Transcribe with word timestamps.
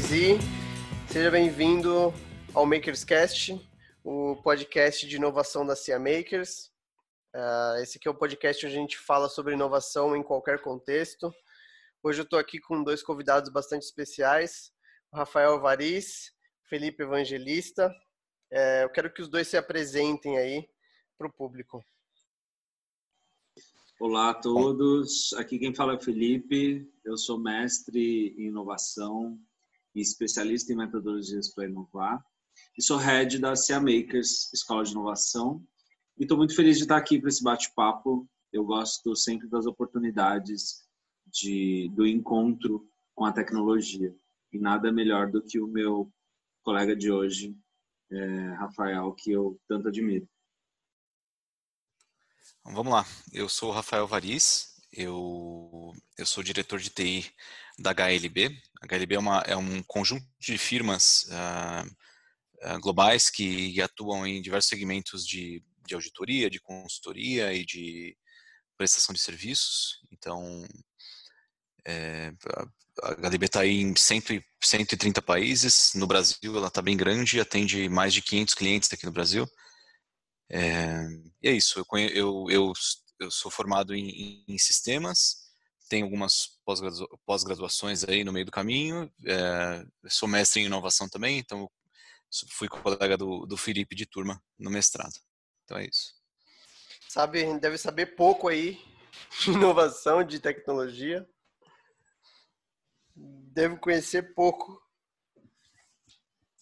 3 0.00 0.12
e 0.12 1.12
seja 1.12 1.30
bem-vindo 1.30 2.12
ao 2.54 2.64
Makerscast, 2.64 3.60
o 4.04 4.36
podcast 4.36 5.06
de 5.06 5.16
inovação 5.16 5.66
da 5.66 5.76
CIA 5.76 5.98
Makers. 5.98 6.70
Uh, 7.34 7.82
esse 7.82 7.98
aqui 7.98 8.08
é 8.08 8.10
o 8.10 8.14
podcast 8.14 8.64
onde 8.64 8.76
a 8.76 8.78
gente 8.78 8.98
fala 8.98 9.28
sobre 9.28 9.54
inovação 9.54 10.16
em 10.16 10.22
qualquer 10.22 10.62
contexto. 10.62 11.32
Hoje 12.02 12.20
eu 12.20 12.24
estou 12.24 12.38
aqui 12.38 12.58
com 12.60 12.82
dois 12.82 13.02
convidados 13.02 13.50
bastante 13.50 13.82
especiais, 13.82 14.72
o 15.12 15.16
Rafael 15.16 15.60
Variz, 15.60 16.32
Felipe 16.68 17.02
Evangelista. 17.02 17.92
É, 18.50 18.84
eu 18.84 18.90
quero 18.90 19.12
que 19.12 19.22
os 19.22 19.28
dois 19.28 19.48
se 19.48 19.56
apresentem 19.56 20.38
aí 20.38 20.68
para 21.18 21.26
o 21.26 21.32
público. 21.32 21.84
Olá 23.98 24.30
a 24.30 24.34
todos, 24.34 25.32
aqui 25.34 25.58
quem 25.58 25.74
fala 25.74 25.92
é 25.92 25.96
o 25.96 26.00
Felipe, 26.00 26.90
eu 27.04 27.16
sou 27.16 27.38
mestre 27.38 28.34
em 28.38 28.46
inovação 28.46 29.38
e 29.94 30.00
especialista 30.00 30.72
em 30.72 30.76
metodologias 30.76 31.52
para 31.52 31.66
inovar. 31.66 32.24
E 32.76 32.82
sou 32.82 32.96
head 32.96 33.38
da 33.38 33.54
CA 33.54 33.80
Makers, 33.80 34.52
Escola 34.52 34.84
de 34.84 34.92
Inovação. 34.92 35.64
E 36.18 36.22
estou 36.22 36.36
muito 36.36 36.54
feliz 36.54 36.76
de 36.76 36.84
estar 36.84 36.96
aqui 36.96 37.18
para 37.18 37.28
esse 37.28 37.42
bate-papo, 37.42 38.28
eu 38.52 38.64
gosto 38.64 39.14
sempre 39.14 39.48
das 39.48 39.66
oportunidades 39.66 40.82
de, 41.26 41.90
do 41.94 42.06
encontro 42.06 42.88
com 43.14 43.24
a 43.24 43.32
tecnologia. 43.32 44.14
E 44.52 44.58
nada 44.58 44.92
melhor 44.92 45.30
do 45.30 45.42
que 45.42 45.60
o 45.60 45.68
meu 45.68 46.12
colega 46.62 46.96
de 46.96 47.10
hoje, 47.10 47.56
é, 48.10 48.54
Rafael, 48.54 49.12
que 49.14 49.30
eu 49.30 49.58
tanto 49.68 49.88
admiro. 49.88 50.28
Então, 52.60 52.74
vamos 52.74 52.92
lá, 52.92 53.06
eu 53.32 53.48
sou 53.48 53.70
o 53.70 53.72
Rafael 53.72 54.06
Variz, 54.06 54.70
eu, 54.92 55.92
eu 56.18 56.26
sou 56.26 56.42
diretor 56.42 56.78
de 56.78 56.90
TI 56.90 57.32
da 57.78 57.92
HLB. 57.92 58.60
A 58.80 58.86
HLB 58.86 59.14
é, 59.14 59.18
uma, 59.18 59.38
é 59.40 59.56
um 59.56 59.82
conjunto 59.82 60.26
de 60.38 60.56
firmas 60.56 61.24
uh, 61.24 62.74
uh, 62.74 62.80
globais 62.80 63.28
que 63.28 63.80
atuam 63.80 64.26
em 64.26 64.40
diversos 64.40 64.68
segmentos 64.68 65.26
de, 65.26 65.62
de 65.86 65.94
auditoria, 65.94 66.48
de 66.48 66.60
consultoria 66.60 67.52
e 67.52 67.64
de 67.64 68.16
prestação 68.76 69.12
de 69.12 69.20
serviços. 69.20 70.00
Então, 70.10 70.66
é, 71.86 72.32
a 73.02 73.28
HLB 73.28 73.46
está 73.46 73.66
em 73.66 73.94
100, 73.94 74.42
130 74.62 75.20
países. 75.22 75.92
No 75.94 76.06
Brasil, 76.06 76.56
ela 76.56 76.68
está 76.68 76.80
bem 76.80 76.96
grande, 76.96 77.40
atende 77.40 77.88
mais 77.88 78.14
de 78.14 78.22
500 78.22 78.54
clientes 78.54 78.92
aqui 78.92 79.04
no 79.04 79.12
Brasil. 79.12 79.46
É, 80.50 81.06
e 81.42 81.48
é 81.48 81.52
isso, 81.52 81.78
eu, 81.78 81.86
eu, 82.08 82.46
eu, 82.50 82.72
eu 83.20 83.30
sou 83.30 83.50
formado 83.50 83.94
em, 83.94 84.44
em 84.48 84.58
sistemas, 84.58 85.49
tenho 85.90 86.06
algumas 86.06 86.60
pós-graduações 87.26 88.04
aí 88.04 88.22
no 88.22 88.32
meio 88.32 88.46
do 88.46 88.52
caminho, 88.52 89.12
é, 89.26 89.84
sou 90.08 90.28
mestre 90.28 90.62
em 90.62 90.66
inovação 90.66 91.08
também, 91.08 91.38
então 91.38 91.68
fui 92.52 92.68
colega 92.68 93.16
do, 93.16 93.44
do 93.44 93.56
Felipe 93.56 93.96
de 93.96 94.06
turma 94.06 94.40
no 94.56 94.70
mestrado. 94.70 95.12
Então 95.64 95.76
é 95.76 95.86
isso. 95.86 96.14
Sabe, 97.08 97.58
deve 97.58 97.76
saber 97.76 98.14
pouco 98.14 98.46
aí 98.46 98.80
de 99.40 99.50
inovação, 99.50 100.22
de 100.22 100.38
tecnologia. 100.38 101.28
Devo 103.16 103.76
conhecer 103.76 104.32
pouco 104.32 104.80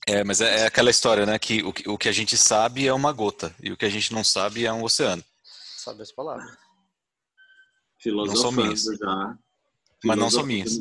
é, 0.06 0.24
mas 0.24 0.40
é, 0.40 0.60
é, 0.60 0.66
aquela 0.66 0.88
história, 0.88 1.26
né? 1.26 1.38
Que 1.38 1.62
o, 1.62 1.92
o 1.92 1.98
que 1.98 2.08
a 2.08 2.12
gente 2.12 2.34
sabe 2.34 2.88
é 2.88 2.94
uma 2.94 3.12
gota 3.12 3.54
e 3.62 3.70
o 3.70 3.76
que 3.76 3.84
a 3.84 3.90
gente 3.90 4.10
não 4.10 4.24
sabe 4.24 4.64
é 4.64 4.72
um 4.72 4.82
oceano. 4.82 5.22
Sabe 5.44 6.00
as 6.00 6.10
palavras. 6.10 6.67
Não 8.12 8.36
são 8.36 8.52
minhas. 8.52 8.82
Já. 8.82 9.38
Mas 10.04 10.18
não 10.18 10.30
são 10.30 10.46
minhas. 10.46 10.78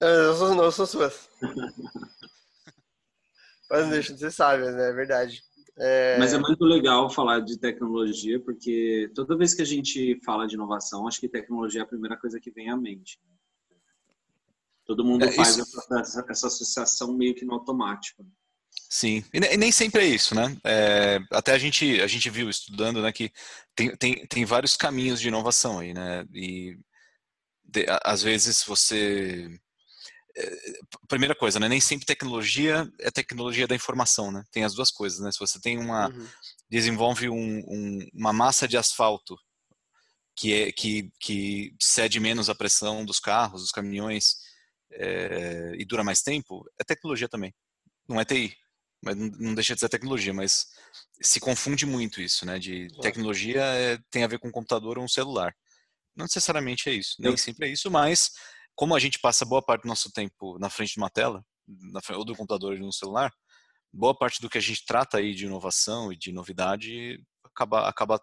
É, 0.00 0.26
eu 0.26 0.34
sou, 0.34 0.54
não 0.54 0.70
sou 0.70 0.86
suas. 0.86 1.28
mas 3.70 3.88
deixa 3.90 4.14
de 4.14 4.20
ser 4.20 4.30
sábio, 4.30 4.70
né? 4.72 4.90
É 4.90 4.92
verdade. 4.92 5.42
É... 5.78 6.18
Mas 6.18 6.32
é 6.32 6.38
muito 6.38 6.64
legal 6.64 7.08
falar 7.10 7.40
de 7.40 7.58
tecnologia, 7.58 8.38
porque 8.40 9.10
toda 9.14 9.36
vez 9.36 9.54
que 9.54 9.62
a 9.62 9.66
gente 9.66 10.20
fala 10.24 10.46
de 10.46 10.54
inovação, 10.54 11.06
acho 11.06 11.20
que 11.20 11.28
tecnologia 11.28 11.80
é 11.80 11.84
a 11.84 11.88
primeira 11.88 12.16
coisa 12.16 12.38
que 12.40 12.50
vem 12.50 12.70
à 12.70 12.76
mente. 12.76 13.18
Todo 14.84 15.04
mundo 15.04 15.24
é, 15.24 15.32
faz 15.32 15.56
isso... 15.56 15.78
essa, 15.98 16.24
essa, 16.28 16.46
associação 16.48 17.12
meio 17.16 17.34
que 17.34 17.44
no 17.44 17.54
automático. 17.54 18.26
Sim, 18.92 19.24
e 19.32 19.38
nem 19.56 19.70
sempre 19.70 20.02
é 20.02 20.04
isso, 20.04 20.34
né? 20.34 20.56
É, 20.64 21.20
até 21.30 21.52
a 21.52 21.58
gente, 21.58 22.00
a 22.00 22.08
gente 22.08 22.28
viu 22.28 22.50
estudando 22.50 23.00
né, 23.00 23.12
que 23.12 23.32
tem, 23.72 23.96
tem, 23.96 24.26
tem 24.26 24.44
vários 24.44 24.76
caminhos 24.76 25.20
de 25.20 25.28
inovação 25.28 25.78
aí, 25.78 25.94
né? 25.94 26.26
E 26.34 26.76
de, 27.62 27.86
às 28.02 28.20
vezes 28.20 28.64
você. 28.64 29.48
É, 30.36 30.56
primeira 31.06 31.36
coisa, 31.36 31.60
né? 31.60 31.68
Nem 31.68 31.80
sempre 31.80 32.04
tecnologia 32.04 32.90
é 32.98 33.12
tecnologia 33.12 33.68
da 33.68 33.76
informação, 33.76 34.32
né? 34.32 34.42
Tem 34.50 34.64
as 34.64 34.74
duas 34.74 34.90
coisas, 34.90 35.20
né? 35.20 35.30
Se 35.30 35.38
você 35.38 35.60
tem 35.60 35.78
uma. 35.78 36.08
Uhum. 36.08 36.26
desenvolve 36.68 37.28
um, 37.28 37.58
um, 37.68 38.08
uma 38.12 38.32
massa 38.32 38.66
de 38.66 38.76
asfalto 38.76 39.36
que, 40.34 40.52
é, 40.52 40.72
que, 40.72 41.12
que 41.20 41.76
cede 41.80 42.18
menos 42.18 42.50
a 42.50 42.56
pressão 42.56 43.04
dos 43.04 43.20
carros, 43.20 43.62
dos 43.62 43.70
caminhões 43.70 44.34
é, 44.90 45.74
e 45.78 45.84
dura 45.84 46.02
mais 46.02 46.22
tempo, 46.22 46.68
é 46.76 46.82
tecnologia 46.82 47.28
também. 47.28 47.54
Não 48.08 48.20
é 48.20 48.24
TI 48.24 48.58
mas 49.02 49.16
não 49.16 49.54
deixa 49.54 49.74
de 49.74 49.80
ser 49.80 49.88
tecnologia, 49.88 50.32
mas 50.32 50.66
se 51.22 51.40
confunde 51.40 51.86
muito 51.86 52.20
isso, 52.20 52.44
né? 52.44 52.58
De 52.58 52.88
tecnologia 53.00 53.62
é, 53.62 53.98
tem 54.10 54.24
a 54.24 54.26
ver 54.26 54.38
com 54.38 54.48
um 54.48 54.52
computador 54.52 54.98
ou 54.98 55.04
um 55.04 55.08
celular. 55.08 55.54
Não 56.14 56.24
necessariamente 56.24 56.88
é 56.88 56.92
isso, 56.92 57.16
nem 57.18 57.36
sempre 57.36 57.68
é 57.68 57.72
isso, 57.72 57.90
mas 57.90 58.30
como 58.74 58.94
a 58.94 58.98
gente 58.98 59.18
passa 59.18 59.44
boa 59.44 59.62
parte 59.62 59.82
do 59.82 59.88
nosso 59.88 60.10
tempo 60.12 60.58
na 60.58 60.68
frente 60.68 60.94
de 60.94 60.98
uma 60.98 61.10
tela, 61.10 61.44
ou 62.14 62.24
do 62.24 62.34
computador 62.34 62.72
ou 62.72 62.78
de 62.78 62.82
um 62.82 62.92
celular, 62.92 63.32
boa 63.92 64.16
parte 64.16 64.40
do 64.40 64.48
que 64.48 64.58
a 64.58 64.60
gente 64.60 64.84
trata 64.84 65.18
aí 65.18 65.34
de 65.34 65.46
inovação 65.46 66.12
e 66.12 66.16
de 66.16 66.32
novidade 66.32 67.22
acaba, 67.44 67.88
acaba 67.88 68.20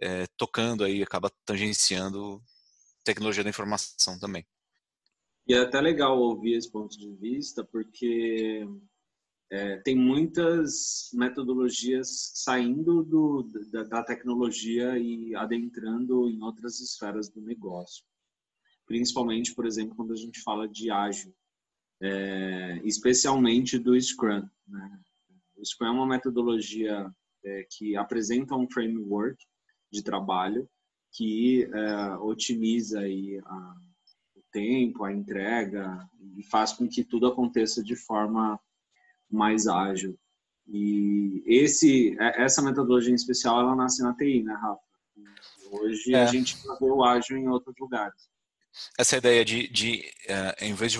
é, 0.00 0.26
tocando 0.36 0.84
aí, 0.84 1.02
acaba 1.02 1.30
tangenciando 1.44 2.42
tecnologia 3.04 3.44
da 3.44 3.50
informação 3.50 4.18
também. 4.18 4.46
E 5.46 5.54
é 5.54 5.58
até 5.58 5.80
legal 5.80 6.18
ouvir 6.18 6.54
esse 6.54 6.70
ponto 6.70 6.96
de 6.98 7.12
vista, 7.16 7.62
porque 7.62 8.66
é, 9.54 9.76
tem 9.76 9.94
muitas 9.94 11.10
metodologias 11.14 12.32
saindo 12.34 13.04
do, 13.04 13.48
da, 13.70 13.84
da, 13.84 14.02
tecnologia 14.02 14.98
e 14.98 15.32
adentrando 15.36 16.28
em 16.28 16.42
outras 16.42 16.80
esferas 16.80 17.28
do 17.28 17.40
negócio. 17.40 18.04
Principalmente, 18.84 19.54
por 19.54 19.64
exemplo, 19.64 19.94
quando 19.94 20.12
a 20.12 20.16
gente 20.16 20.40
fala 20.40 20.68
de 20.68 20.90
ágil, 20.90 21.32
é, 22.02 22.80
especialmente 22.82 23.78
do 23.78 23.96
Scrum. 24.00 24.42
Né? 24.66 25.00
O 25.56 25.64
Scrum 25.64 25.86
é 25.86 25.90
uma 25.92 26.06
metodologia 26.06 27.08
é, 27.44 27.64
que 27.70 27.96
apresenta 27.96 28.56
um 28.56 28.68
framework 28.68 29.38
de 29.88 30.02
trabalho 30.02 30.68
que 31.12 31.62
é, 31.62 32.16
otimiza 32.16 32.98
aí 32.98 33.40
a, 33.46 33.74
o 34.34 34.42
tempo, 34.50 35.04
a 35.04 35.12
entrega 35.12 35.96
e 36.36 36.42
faz 36.42 36.72
com 36.72 36.88
que 36.88 37.04
tudo 37.04 37.28
aconteça 37.28 37.84
de 37.84 37.94
forma 37.94 38.58
mais 39.34 39.66
ágil. 39.66 40.18
E 40.66 41.42
esse, 41.46 42.16
é, 42.18 42.42
essa 42.42 42.62
metodologia 42.62 43.10
em 43.10 43.16
especial, 43.16 43.60
ela 43.60 43.76
nasce 43.76 44.02
na 44.02 44.14
TI, 44.14 44.42
né, 44.42 44.54
Rafa? 44.54 44.80
Hoje 45.70 46.14
é. 46.14 46.22
a 46.22 46.26
gente 46.26 46.56
vê 46.56 46.90
o 46.90 47.04
ágil 47.04 47.36
em 47.36 47.48
outros 47.48 47.74
lugares. 47.78 48.28
Essa 48.98 49.16
ideia 49.16 49.44
de, 49.44 49.68
de 49.68 50.04
uh, 50.28 50.64
em 50.64 50.74
vez 50.74 50.92
de 50.92 50.98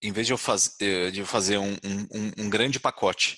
em 0.00 0.12
vez 0.12 0.26
de 0.26 0.32
eu, 0.32 0.38
faz, 0.38 0.76
eh, 0.80 1.10
de 1.10 1.20
eu 1.20 1.26
fazer 1.26 1.58
um, 1.58 1.72
um, 1.72 2.44
um, 2.44 2.50
grande 2.50 2.78
pacote 2.78 3.36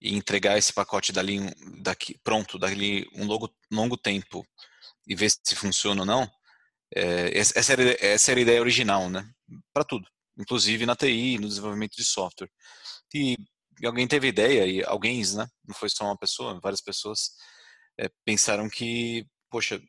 e 0.00 0.14
entregar 0.14 0.56
esse 0.56 0.72
pacote 0.72 1.12
dali 1.12 1.40
daqui 1.80 2.16
pronto 2.22 2.56
dali 2.56 3.04
um 3.14 3.26
longo, 3.26 3.52
longo 3.68 3.96
tempo 3.96 4.46
e 5.08 5.16
ver 5.16 5.30
se 5.30 5.56
funciona 5.56 6.02
ou 6.02 6.06
não 6.06 6.30
é, 6.94 7.36
essa, 7.36 7.72
era, 7.72 7.96
essa 8.00 8.30
era 8.30 8.38
a 8.38 8.42
ideia 8.42 8.60
original 8.60 9.10
né 9.10 9.28
para 9.72 9.82
tudo 9.82 10.08
inclusive 10.38 10.86
na 10.86 10.94
TI 10.94 11.36
no 11.38 11.48
desenvolvimento 11.48 11.96
de 11.96 12.04
software 12.04 12.50
e 13.12 13.36
e 13.82 13.86
alguém 13.86 14.06
teve 14.06 14.28
ideia, 14.28 14.64
e 14.64 14.84
alguém, 14.84 15.20
né? 15.34 15.48
Não 15.66 15.74
foi 15.74 15.90
só 15.90 16.04
uma 16.04 16.16
pessoa, 16.16 16.60
várias 16.62 16.80
pessoas 16.80 17.32
é, 17.98 18.08
pensaram 18.24 18.70
que, 18.70 19.26
poxa, 19.50 19.82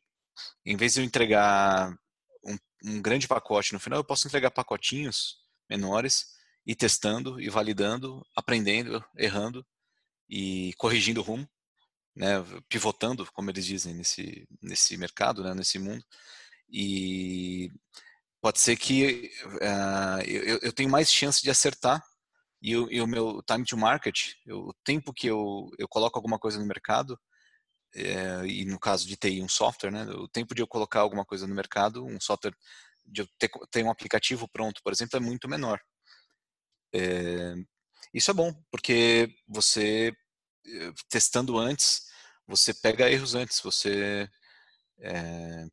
em 0.65 0.75
vez 0.75 0.95
de 0.95 1.01
eu 1.01 1.05
entregar 1.05 1.95
um, 2.43 2.57
um, 2.85 3.01
grande 3.01 3.27
pacote 3.27 3.71
no 3.71 3.79
final, 3.79 3.99
eu 3.99 4.03
posso 4.03 4.27
entregar 4.27 4.49
pacotinhos 4.49 5.37
menores 5.69 6.25
e 6.65 6.75
testando 6.75 7.39
e 7.39 7.49
validando, 7.49 8.25
aprendendo, 8.35 9.03
errando 9.15 9.63
e 10.27 10.73
corrigindo 10.77 11.21
o 11.21 11.23
rumo, 11.23 11.47
né? 12.15 12.43
Pivotando, 12.67 13.31
como 13.31 13.51
eles 13.51 13.65
dizem 13.65 13.93
nesse 13.93 14.47
nesse 14.61 14.97
mercado, 14.97 15.43
né? 15.43 15.53
Nesse 15.53 15.77
mundo. 15.77 16.03
E 16.69 17.69
pode 18.41 18.59
ser 18.59 18.75
que 18.77 19.31
uh, 19.45 20.21
eu, 20.25 20.59
eu 20.63 20.73
tenho 20.73 20.89
mais 20.89 21.11
chance 21.11 21.43
de 21.43 21.51
acertar 21.51 22.03
e 22.63 22.77
o, 22.77 22.89
e 22.89 23.01
o 23.01 23.07
meu 23.07 23.43
time 23.43 23.65
to 23.65 23.77
market, 23.77 24.35
eu, 24.45 24.59
o 24.67 24.73
tempo 24.85 25.13
que 25.13 25.27
eu, 25.27 25.69
eu 25.77 25.87
coloco 25.87 26.17
alguma 26.17 26.39
coisa 26.39 26.57
no 26.57 26.65
mercado, 26.65 27.19
é, 27.95 28.45
e 28.47 28.65
no 28.65 28.79
caso 28.79 29.07
de 29.07 29.17
TI, 29.17 29.41
um 29.41 29.49
software, 29.49 29.91
né, 29.91 30.05
o 30.05 30.27
tempo 30.29 30.55
de 30.55 30.61
eu 30.61 30.67
colocar 30.67 31.01
alguma 31.01 31.25
coisa 31.25 31.45
no 31.45 31.53
mercado, 31.53 32.05
um 32.05 32.19
software, 32.21 32.55
de 33.05 33.21
eu 33.21 33.27
ter, 33.37 33.49
ter 33.69 33.83
um 33.83 33.91
aplicativo 33.91 34.47
pronto, 34.47 34.81
por 34.83 34.93
exemplo, 34.93 35.17
é 35.17 35.19
muito 35.19 35.49
menor. 35.49 35.79
é, 36.93 37.55
isso 38.13 38.31
é 38.31 38.33
bom, 38.33 38.53
porque 38.71 39.35
você, 39.47 40.13
eh, 40.67 40.93
testando 41.09 41.57
antes, 41.57 42.03
você 42.47 42.73
pega 42.73 43.09
erros 43.11 43.35
antes, 43.35 43.59
você 43.61 44.29
é, 44.99 45.65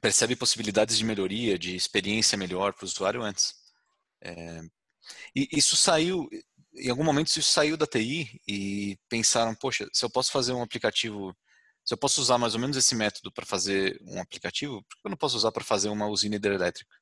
percebe 0.00 0.36
possibilidades 0.36 0.98
de 0.98 1.04
melhoria, 1.04 1.58
de 1.58 1.76
experiência 1.76 2.36
melhor 2.38 2.72
para 2.74 2.84
o 2.84 2.88
usuário 2.88 3.22
antes. 3.22 3.54
É, 4.22 4.62
e 5.34 5.48
isso 5.52 5.76
saiu, 5.76 6.28
em 6.74 6.90
algum 6.90 7.04
momento 7.04 7.28
isso 7.28 7.42
saiu 7.42 7.76
da 7.76 7.86
TI 7.86 8.40
e 8.46 8.98
pensaram, 9.08 9.54
poxa, 9.54 9.88
se 9.92 10.04
eu 10.04 10.10
posso 10.10 10.30
fazer 10.30 10.52
um 10.52 10.62
aplicativo, 10.62 11.36
se 11.84 11.94
eu 11.94 11.98
posso 11.98 12.20
usar 12.20 12.38
mais 12.38 12.54
ou 12.54 12.60
menos 12.60 12.76
esse 12.76 12.94
método 12.94 13.32
para 13.32 13.46
fazer 13.46 13.98
um 14.02 14.20
aplicativo, 14.20 14.82
por 14.82 14.96
que 14.96 15.06
eu 15.06 15.10
não 15.10 15.16
posso 15.16 15.36
usar 15.36 15.52
para 15.52 15.64
fazer 15.64 15.88
uma 15.88 16.06
usina 16.06 16.36
hidrelétrica? 16.36 16.94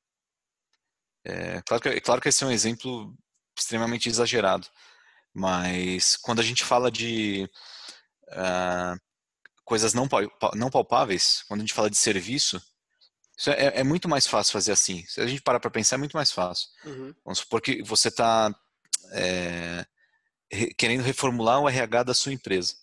É, 1.25 1.61
claro, 1.63 1.83
que, 1.83 2.01
claro 2.01 2.21
que 2.21 2.29
esse 2.29 2.45
é 2.45 2.47
um 2.47 2.53
exemplo 2.53 3.13
extremamente 3.59 4.09
exagerado, 4.09 4.69
mas 5.35 6.17
quando 6.17 6.41
a 6.41 6.43
gente 6.43 6.65
fala 6.65 6.91
de 6.91 7.51
uh, 8.29 9.01
coisas 9.65 9.93
não, 9.93 10.09
não 10.55 10.71
palpáveis, 10.71 11.43
quando 11.49 11.61
a 11.61 11.63
gente 11.63 11.75
fala 11.75 11.91
de 11.91 11.97
serviço, 11.97 12.63
é, 13.49 13.81
é, 13.81 13.85
muito 13.85 14.09
mais 14.09 14.27
fácil 14.27 14.53
fazer 14.53 14.73
assim. 14.73 15.05
Se 15.07 15.21
a 15.21 15.27
gente 15.27 15.43
parar 15.43 15.61
para 15.61 15.71
pensar, 15.71 15.97
é 15.97 15.99
muito 15.99 16.17
mais 16.17 16.33
fácil. 16.33 16.69
Uhum. 16.85 17.15
Vamos 17.25 17.41
supor 17.41 17.61
que 17.61 17.83
você 17.83 18.09
está 18.09 18.55
é, 19.13 19.87
querendo 20.77 21.03
reformular 21.03 21.61
o 21.61 21.69
RH 21.69 22.05
da 22.05 22.15
sua 22.15 22.33
empresa. 22.33 22.75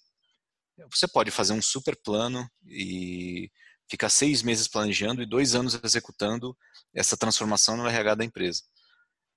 Você 0.91 1.07
pode 1.07 1.31
fazer 1.31 1.53
um 1.53 1.61
super 1.61 1.95
plano 1.95 2.47
e 2.65 3.51
ficar 3.89 4.09
seis 4.09 4.41
meses 4.41 4.67
planejando 4.67 5.21
e 5.21 5.25
dois 5.25 5.55
anos 5.55 5.79
executando 5.83 6.57
essa 6.93 7.17
transformação 7.17 7.77
no 7.77 7.87
RH 7.87 8.15
da 8.15 8.25
empresa. 8.25 8.63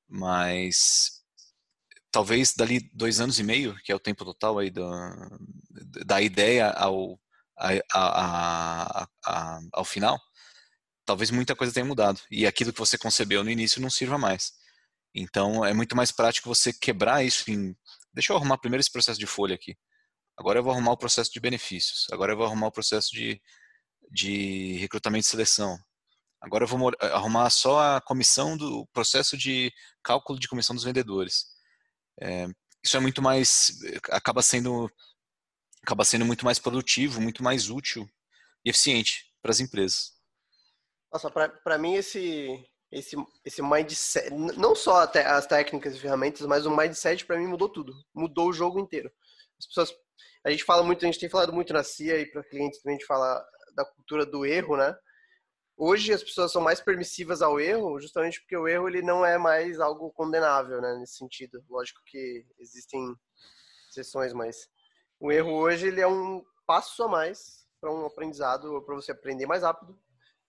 Mas 0.09 1.23
talvez 2.11 2.55
dali 2.57 2.91
dois 2.93 3.21
anos 3.21 3.39
e 3.39 3.43
meio, 3.43 3.77
que 3.85 3.93
é 3.93 3.95
o 3.95 4.01
tempo 4.01 4.25
total 4.25 4.59
aí 4.59 4.71
da, 4.71 5.29
da 6.07 6.23
ideia 6.23 6.71
ao, 6.71 7.21
a, 7.59 7.69
a, 7.93 9.09
a, 9.27 9.61
ao 9.73 9.85
final, 9.85 10.19
talvez 11.07 11.31
muita 11.31 11.55
coisa 11.57 11.73
tenha 11.73 11.87
mudado. 11.87 12.21
E 12.31 12.47
aquilo 12.47 12.73
que 12.73 12.79
você 12.79 12.99
concebeu 12.99 13.43
no 13.45 13.51
início 13.51 13.81
não 13.81 13.89
sirva 13.89 14.19
mais. 14.19 14.53
Então 15.15 15.65
é 15.65 15.73
muito 15.73 15.97
mais 15.97 16.13
prático 16.13 16.49
você 16.49 16.73
quebrar 16.73 17.25
isso 17.25 17.51
em. 17.51 17.75
Deixa 18.13 18.33
eu 18.33 18.37
arrumar 18.37 18.59
primeiro 18.59 18.81
esse 18.81 18.93
processo 18.93 19.19
de 19.19 19.27
folha 19.27 19.55
aqui. 19.55 19.77
Agora 20.37 20.59
eu 20.59 20.63
vou 20.63 20.73
arrumar 20.73 20.93
o 20.93 20.99
processo 20.99 21.33
de 21.33 21.41
benefícios. 21.41 22.07
Agora 22.13 22.33
eu 22.33 22.37
vou 22.37 22.45
arrumar 22.45 22.67
o 22.67 22.73
processo 22.73 23.11
de, 23.13 23.41
de 24.11 24.77
recrutamento 24.79 25.25
e 25.27 25.31
seleção. 25.31 25.79
Agora 26.41 26.65
eu 26.65 26.69
vou 26.69 26.93
arrumar 27.01 27.49
só 27.49 27.97
a 27.97 28.01
comissão 28.01 28.57
do 28.57 28.87
processo 28.93 29.37
de 29.37 29.73
cálculo 30.03 30.39
de 30.39 30.49
comissão 30.49 30.77
dos 30.77 30.85
vendedores. 30.85 31.47
É, 32.21 32.47
isso 32.85 32.97
é 32.97 33.01
muito 33.01 33.23
mais. 33.23 33.79
acaba 34.11 34.43
sendo 34.43 34.91
acaba 35.83 36.05
sendo 36.05 36.27
muito 36.27 36.45
mais 36.45 36.59
produtivo, 36.59 37.21
muito 37.21 37.43
mais 37.43 37.71
útil 37.71 38.09
e 38.65 38.71
eficiente 38.71 39.33
para 39.41 39.53
as 39.53 39.61
empresas. 39.61 40.16
Nossa, 41.17 41.31
para 41.31 41.79
mim 41.79 41.95
esse 41.95 42.63
esse 42.93 43.17
esse 43.43 43.63
mindset, 43.63 44.31
não 44.31 44.75
só 44.75 45.01
as 45.01 45.47
técnicas 45.47 45.95
e 45.95 45.99
ferramentas, 45.99 46.47
mas 46.47 46.67
o 46.67 46.77
mindset 46.77 47.25
para 47.25 47.39
mim 47.39 47.47
mudou 47.47 47.71
tudo, 47.71 47.95
mudou 48.15 48.51
o 48.51 48.53
jogo 48.53 48.79
inteiro. 48.79 49.11
As 49.59 49.67
pessoas, 49.67 49.95
a 50.45 50.51
gente 50.51 50.63
fala 50.63 50.83
muito, 50.83 51.03
a 51.03 51.07
gente 51.07 51.19
tem 51.19 51.31
falado 51.31 51.55
muito 51.55 51.73
na 51.73 51.83
CIA 51.83 52.19
e 52.19 52.31
para 52.31 52.45
clientes 52.45 52.83
também 52.83 52.97
a 52.97 52.99
gente 52.99 53.07
fala 53.07 53.43
da 53.75 53.83
cultura 53.87 54.27
do 54.27 54.45
erro, 54.45 54.77
né? 54.77 54.95
Hoje 55.75 56.13
as 56.13 56.23
pessoas 56.23 56.53
são 56.53 56.61
mais 56.61 56.83
permissivas 56.83 57.41
ao 57.41 57.59
erro, 57.59 57.99
justamente 57.99 58.39
porque 58.43 58.57
o 58.57 58.69
erro 58.69 58.87
ele 58.87 59.01
não 59.01 59.25
é 59.25 59.39
mais 59.39 59.81
algo 59.81 60.13
condenável, 60.13 60.83
né, 60.83 60.99
nesse 60.99 61.17
sentido. 61.17 61.65
Lógico 61.71 62.01
que 62.05 62.45
existem 62.59 63.03
exceções, 63.89 64.35
mas 64.35 64.69
o 65.19 65.33
erro 65.33 65.53
hoje 65.53 65.89
ele 65.89 66.03
é 66.03 66.07
um 66.07 66.45
passo 66.67 67.03
a 67.05 67.09
mais 67.09 67.67
para 67.81 67.91
um 67.91 68.05
aprendizado, 68.05 68.83
para 68.83 68.95
você 68.95 69.13
aprender 69.13 69.47
mais 69.47 69.63
rápido. 69.63 69.99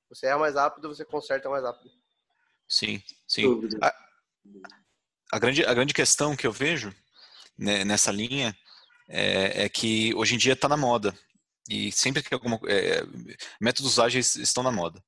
Você 0.09 0.27
erra 0.27 0.39
mais 0.39 0.55
rápido, 0.55 0.87
você 0.87 1.03
conserta 1.03 1.49
mais 1.49 1.63
rápido. 1.63 1.91
Sim, 2.67 3.01
sim. 3.27 3.45
A, 3.81 3.93
a, 5.31 5.39
grande, 5.39 5.65
a 5.65 5.73
grande 5.73 5.93
questão 5.93 6.35
que 6.35 6.45
eu 6.45 6.51
vejo 6.51 6.93
né, 7.57 7.83
nessa 7.83 8.11
linha 8.11 8.55
é, 9.07 9.63
é, 9.63 9.69
que 9.69 10.13
hoje 10.15 10.35
em 10.35 10.37
dia 10.37 10.53
está 10.53 10.67
na 10.67 10.77
moda. 10.77 11.17
E 11.69 11.91
sempre 11.91 12.23
que 12.23 12.33
alguma 12.33 12.59
é, 12.67 13.01
métodos 13.59 13.99
ágeis 13.99 14.35
estão 14.35 14.63
na 14.63 14.71
moda. 14.71 15.03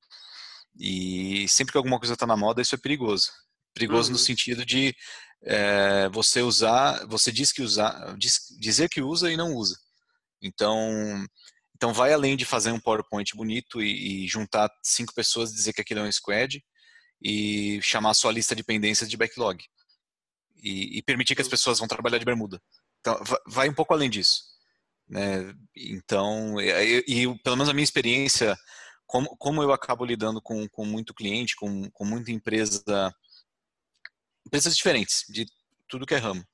E 0.78 1.46
sempre 1.48 1.72
que 1.72 1.78
alguma 1.78 1.98
coisa 1.98 2.14
está 2.14 2.26
na 2.26 2.36
moda, 2.36 2.62
isso 2.62 2.74
é 2.74 2.78
perigoso. 2.78 3.30
Perigoso 3.74 4.08
uhum. 4.08 4.12
no 4.12 4.18
sentido 4.18 4.64
de 4.64 4.94
é, 5.42 6.08
você 6.10 6.42
usar, 6.42 7.06
você 7.06 7.32
diz 7.32 7.52
que 7.52 7.62
usar, 7.62 8.14
diz, 8.16 8.54
dizer 8.58 8.88
que 8.88 9.00
usa 9.00 9.32
e 9.32 9.36
não 9.36 9.54
usa. 9.54 9.78
Então, 10.42 11.24
então 11.80 11.94
vai 11.94 12.12
além 12.12 12.36
de 12.36 12.44
fazer 12.44 12.72
um 12.72 12.78
PowerPoint 12.78 13.34
bonito 13.34 13.80
e, 13.80 14.24
e 14.24 14.28
juntar 14.28 14.70
cinco 14.82 15.14
pessoas, 15.14 15.50
dizer 15.50 15.72
que 15.72 15.80
aquilo 15.80 16.00
é 16.00 16.02
um 16.02 16.12
squad 16.12 16.62
e 17.22 17.80
chamar 17.80 18.10
a 18.10 18.14
sua 18.14 18.30
lista 18.30 18.54
de 18.54 18.62
pendências 18.62 19.08
de 19.08 19.16
backlog 19.16 19.64
e, 20.62 20.98
e 20.98 21.02
permitir 21.02 21.34
que 21.34 21.40
as 21.40 21.48
pessoas 21.48 21.78
vão 21.78 21.88
trabalhar 21.88 22.18
de 22.18 22.26
bermuda. 22.26 22.60
Então, 23.00 23.18
vai 23.46 23.66
um 23.66 23.72
pouco 23.72 23.94
além 23.94 24.10
disso. 24.10 24.42
Né? 25.08 25.54
Então, 25.74 26.60
e, 26.60 27.02
e, 27.08 27.38
pelo 27.38 27.56
menos 27.56 27.70
a 27.70 27.72
minha 27.72 27.82
experiência, 27.82 28.54
como, 29.06 29.34
como 29.38 29.62
eu 29.62 29.72
acabo 29.72 30.04
lidando 30.04 30.42
com, 30.42 30.68
com 30.68 30.84
muito 30.84 31.14
cliente, 31.14 31.56
com, 31.56 31.90
com 31.92 32.04
muita 32.04 32.30
empresa 32.30 33.10
empresas 34.46 34.76
diferentes, 34.76 35.24
de 35.30 35.46
tudo 35.88 36.04
que 36.04 36.14
é 36.14 36.18
ramo. 36.18 36.44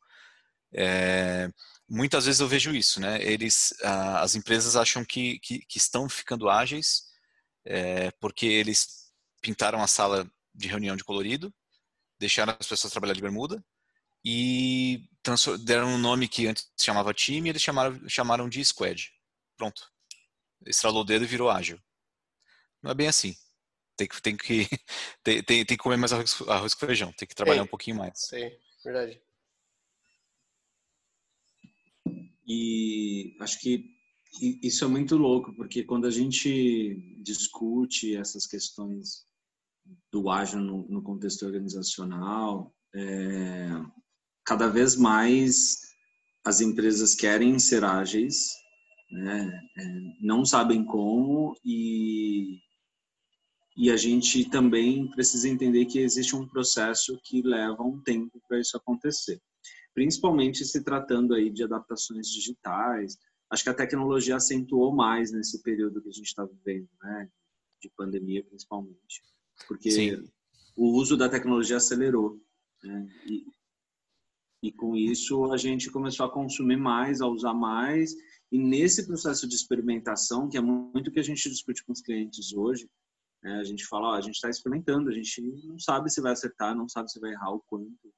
É, 0.77 1.49
muitas 1.89 2.27
vezes 2.27 2.41
eu 2.41 2.49
vejo 2.49 2.75
isso, 2.75 3.01
né? 3.01 3.23
Eles, 3.23 3.75
as 3.83 4.35
empresas 4.35 4.77
acham 4.77 5.05
que, 5.05 5.39
que, 5.41 5.61
que 5.61 5.79
estão 5.79 6.09
ficando 6.09 6.49
ágeis 6.49 7.05
é, 7.65 8.11
porque 8.21 8.47
eles 8.47 9.11
pintaram 9.41 9.83
a 9.83 9.87
sala 9.87 10.31
de 10.55 10.69
reunião 10.69 10.97
de 10.97 11.05
colorido, 11.05 11.53
deixaram 12.19 12.57
as 12.59 12.67
pessoas 12.67 12.93
trabalhar 12.93 13.15
de 13.15 13.23
bermuda 13.23 13.65
e 14.25 15.09
deram 15.65 15.89
um 15.89 15.99
nome 15.99 16.29
que 16.29 16.47
antes 16.47 16.71
se 16.77 16.85
chamava 16.85 17.15
time 17.15 17.49
eles 17.49 17.63
chamaram, 17.63 18.09
chamaram 18.09 18.49
de 18.49 18.65
squad. 18.65 19.11
Pronto. 19.57 19.91
Estralou 20.67 21.03
o 21.03 21.05
dedo 21.05 21.25
e 21.25 21.29
virou 21.29 21.51
ágil. 21.51 21.81
Não 22.83 22.91
é 22.91 22.95
bem 22.95 23.09
assim 23.09 23.37
tem 23.97 24.07
que, 24.07 24.23
tem 24.23 24.37
que, 24.37 24.69
tem, 25.25 25.43
tem, 25.43 25.65
tem 25.65 25.77
que 25.77 25.83
comer 25.83 25.97
mais 25.97 26.13
arroz, 26.13 26.41
arroz 26.49 26.75
com 26.75 26.87
feijão, 26.87 27.13
tem 27.13 27.27
que 27.27 27.35
trabalhar 27.35 27.63
um 27.63 27.67
pouquinho 27.67 27.97
mais. 27.97 28.13
Sim, 28.21 28.51
verdade. 28.85 29.21
E 32.47 33.37
acho 33.41 33.61
que 33.61 33.91
isso 34.63 34.85
é 34.85 34.89
muito 34.89 35.17
louco, 35.17 35.55
porque 35.55 35.83
quando 35.83 36.07
a 36.07 36.11
gente 36.11 36.95
discute 37.23 38.17
essas 38.17 38.47
questões 38.47 39.27
do 40.13 40.31
ágil 40.31 40.61
no, 40.61 40.87
no 40.89 41.03
contexto 41.03 41.45
organizacional, 41.47 42.75
é, 42.95 43.69
cada 44.45 44.69
vez 44.69 44.97
mais 44.97 45.77
as 46.45 46.61
empresas 46.61 47.15
querem 47.15 47.59
ser 47.59 47.85
ágeis, 47.85 48.51
né, 49.11 49.61
é, 49.79 49.85
não 50.21 50.45
sabem 50.45 50.85
como 50.85 51.55
e 51.65 52.61
e 53.77 53.91
a 53.91 53.97
gente 53.97 54.49
também 54.49 55.07
precisa 55.11 55.47
entender 55.49 55.85
que 55.85 55.99
existe 55.99 56.35
um 56.35 56.49
processo 56.49 57.21
que 57.23 57.43
leva 57.43 57.83
um 57.83 58.01
tempo 58.03 58.41
para 58.49 58.59
isso 58.59 58.75
acontecer. 58.75 59.39
Principalmente 59.97 60.63
se 60.63 60.85
tratando 60.85 61.33
aí 61.33 61.49
de 61.49 61.65
adaptações 61.65 62.29
digitais. 62.29 63.17
Acho 63.49 63.63
que 63.63 63.71
a 63.71 63.75
tecnologia 63.75 64.37
acentuou 64.37 64.95
mais 64.95 65.33
nesse 65.33 65.63
período 65.63 66.03
que 66.03 66.11
a 66.11 66.13
gente 66.13 66.27
está 66.27 66.45
vivendo, 66.45 66.87
né? 67.03 67.31
De 67.81 67.89
pandemia, 67.97 68.45
principalmente. 68.45 69.23
Porque 69.67 69.91
Sim. 69.91 70.31
o 70.77 70.91
uso 70.91 71.17
da 71.17 71.31
tecnologia 71.31 71.79
acelerou. 71.79 72.39
Né? 72.85 73.09
E, 73.25 73.47
e 74.65 74.71
com 74.71 74.95
isso 74.95 75.51
a 75.51 75.57
gente 75.57 75.91
começou 75.91 76.27
a 76.27 76.31
consumir 76.31 76.77
mais, 76.77 77.23
a 77.23 77.27
usar 77.27 77.55
mais. 77.55 78.15
E 78.53 78.59
nesse 78.59 79.07
processo 79.07 79.49
de 79.49 79.55
experimentação, 79.55 80.47
que 80.47 80.59
é 80.59 80.61
muito 80.61 81.09
o 81.09 81.11
que 81.11 81.21
a 81.21 81.25
gente 81.25 81.49
discute 81.49 81.83
com 81.83 81.93
os 81.93 82.03
clientes 82.03 82.53
hoje, 82.53 82.87
é, 83.43 83.53
a 83.55 83.65
gente 83.65 83.87
fala, 83.87 84.09
ó, 84.09 84.13
a 84.13 84.21
gente 84.21 84.35
está 84.35 84.51
experimentando, 84.51 85.09
a 85.09 85.15
gente 85.15 85.41
não 85.41 85.79
sabe 85.79 86.11
se 86.11 86.21
vai 86.21 86.33
acertar, 86.33 86.77
não 86.77 86.87
sabe 86.87 87.11
se 87.11 87.19
vai 87.19 87.33
errar 87.33 87.53
o 87.53 87.61
quanto. 87.61 88.13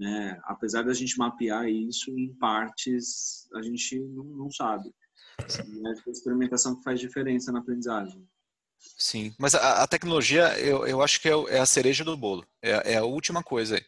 Né? 0.00 0.40
Apesar 0.44 0.82
da 0.82 0.94
gente 0.94 1.18
mapear 1.18 1.68
isso 1.68 2.10
em 2.18 2.34
partes, 2.36 3.46
a 3.54 3.60
gente 3.60 4.00
não, 4.00 4.24
não 4.24 4.50
sabe. 4.50 4.90
E 5.38 5.86
é 5.86 5.90
a 5.90 6.10
experimentação 6.10 6.74
que 6.74 6.82
faz 6.82 6.98
diferença 6.98 7.52
na 7.52 7.58
aprendizagem. 7.58 8.26
Sim, 8.78 9.34
mas 9.38 9.54
a, 9.54 9.82
a 9.82 9.86
tecnologia 9.86 10.58
eu, 10.58 10.86
eu 10.86 11.02
acho 11.02 11.20
que 11.20 11.28
é, 11.28 11.32
é, 11.50 11.58
a 11.58 11.66
cereja 11.66 12.02
do 12.02 12.16
bolo, 12.16 12.46
é, 12.62 12.94
é 12.94 12.96
a 12.96 13.04
última 13.04 13.42
coisa. 13.42 13.78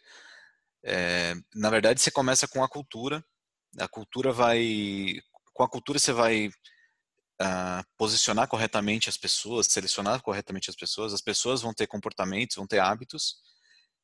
É, 0.85 1.35
na 1.55 1.71
verdade, 1.71 1.99
você 1.99 2.11
começa 2.11 2.47
com 2.47 2.63
a 2.63 2.69
cultura, 2.69 3.25
a 3.79 3.89
cultura 3.89 4.33
vai. 4.33 5.19
Com 5.55 5.63
a 5.63 5.69
cultura 5.69 5.99
você 5.99 6.13
vai 6.13 6.49
uh, 6.49 7.85
posicionar 7.97 8.49
corretamente 8.49 9.09
as 9.09 9.17
pessoas, 9.17 9.67
selecionar 9.67 10.21
corretamente 10.21 10.69
as 10.69 10.77
pessoas, 10.77 11.15
as 11.15 11.23
pessoas 11.23 11.63
vão 11.63 11.73
ter 11.73 11.87
comportamentos, 11.87 12.57
vão 12.57 12.67
ter 12.67 12.81
hábitos 12.81 13.37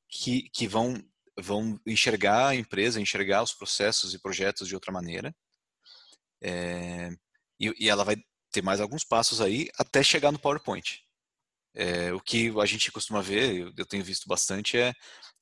que, 0.09 0.49
que 0.51 0.67
vão 0.67 0.95
vão 1.39 1.81
enxergar 1.87 2.49
a 2.49 2.55
empresa, 2.55 3.01
enxergar 3.01 3.43
os 3.43 3.53
processos 3.53 4.15
e 4.15 4.19
projetos 4.19 4.69
de 4.69 4.75
outra 4.75 4.93
maneira. 4.93 5.35
É, 6.43 7.11
e, 7.61 7.87
e, 7.87 7.89
ela 7.89 8.05
vai 8.05 8.17
ter 8.53 8.63
mais 8.63 8.81
alguns 8.81 9.05
passos 9.05 9.41
aí 9.41 9.69
até 9.79 10.03
chegar 10.03 10.33
no 10.33 10.39
PowerPoint. 10.39 11.03
É, 11.75 12.13
o 12.13 12.21
que 12.21 12.53
a 12.61 12.67
gente 12.67 12.91
costuma 12.91 13.21
ver, 13.21 13.55
eu, 13.55 13.73
eu 13.77 13.87
tenho 13.87 14.05
visto 14.05 14.27
bastante, 14.27 14.77
é, 14.77 14.93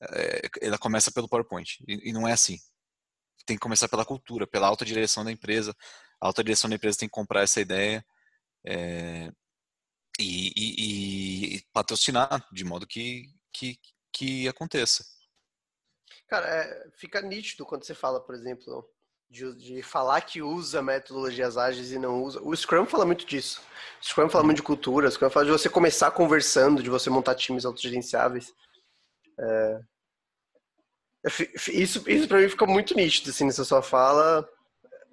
é, 0.02 0.42
ela 0.62 0.78
começa 0.78 1.10
pelo 1.12 1.28
PowerPoint. 1.28 1.82
E, 1.86 2.10
e, 2.10 2.12
não 2.12 2.26
é 2.26 2.32
assim. 2.32 2.58
Tem 3.46 3.56
que 3.56 3.62
começar 3.62 3.88
pela 3.88 4.04
cultura, 4.04 4.46
pela 4.46 4.66
alta 4.66 4.84
direção 4.84 5.24
da 5.24 5.32
empresa. 5.32 5.74
A 6.20 6.26
alta 6.26 6.42
direção 6.42 6.68
da 6.68 6.76
empresa 6.76 6.98
tem 6.98 7.08
que 7.08 7.14
comprar 7.14 7.42
essa 7.42 7.60
ideia 7.60 8.04
e, 10.18 10.52
e, 10.56 11.56
e, 11.56 11.62
patrocinar 11.72 12.44
de 12.52 12.64
modo 12.64 12.86
que, 12.86 13.26
que, 13.52 13.78
que 14.12 14.48
aconteça. 14.48 15.04
Cara, 16.28 16.46
é, 16.46 16.90
fica 16.96 17.20
nítido 17.20 17.64
quando 17.64 17.84
você 17.84 17.94
fala, 17.94 18.20
por 18.20 18.34
exemplo, 18.34 18.88
de, 19.30 19.54
de, 19.54 19.82
falar 19.82 20.20
que 20.20 20.42
usa 20.42 20.82
metodologias 20.82 21.56
ágeis 21.56 21.92
e 21.92 21.98
não 21.98 22.22
usa. 22.22 22.40
O 22.42 22.54
Scrum 22.56 22.86
fala 22.86 23.06
muito 23.06 23.24
disso. 23.24 23.62
O 24.00 24.04
Scrum 24.04 24.28
fala 24.28 24.44
muito 24.44 24.58
de 24.58 24.62
cultura, 24.62 25.08
o 25.08 25.10
Scrum 25.10 25.30
fala 25.30 25.46
de 25.46 25.52
você 25.52 25.68
começar 25.68 26.10
conversando, 26.10 26.82
de 26.82 26.90
você 26.90 27.10
montar 27.10 27.34
times 27.34 27.64
autogerenciáveis. 27.64 28.52
É... 29.38 29.80
Isso, 31.72 32.08
isso 32.08 32.28
para 32.28 32.38
mim 32.38 32.48
fica 32.48 32.66
muito 32.66 32.94
nítido, 32.94 33.30
assim, 33.30 33.46
nessa 33.46 33.64
sua 33.64 33.82
fala, 33.82 34.48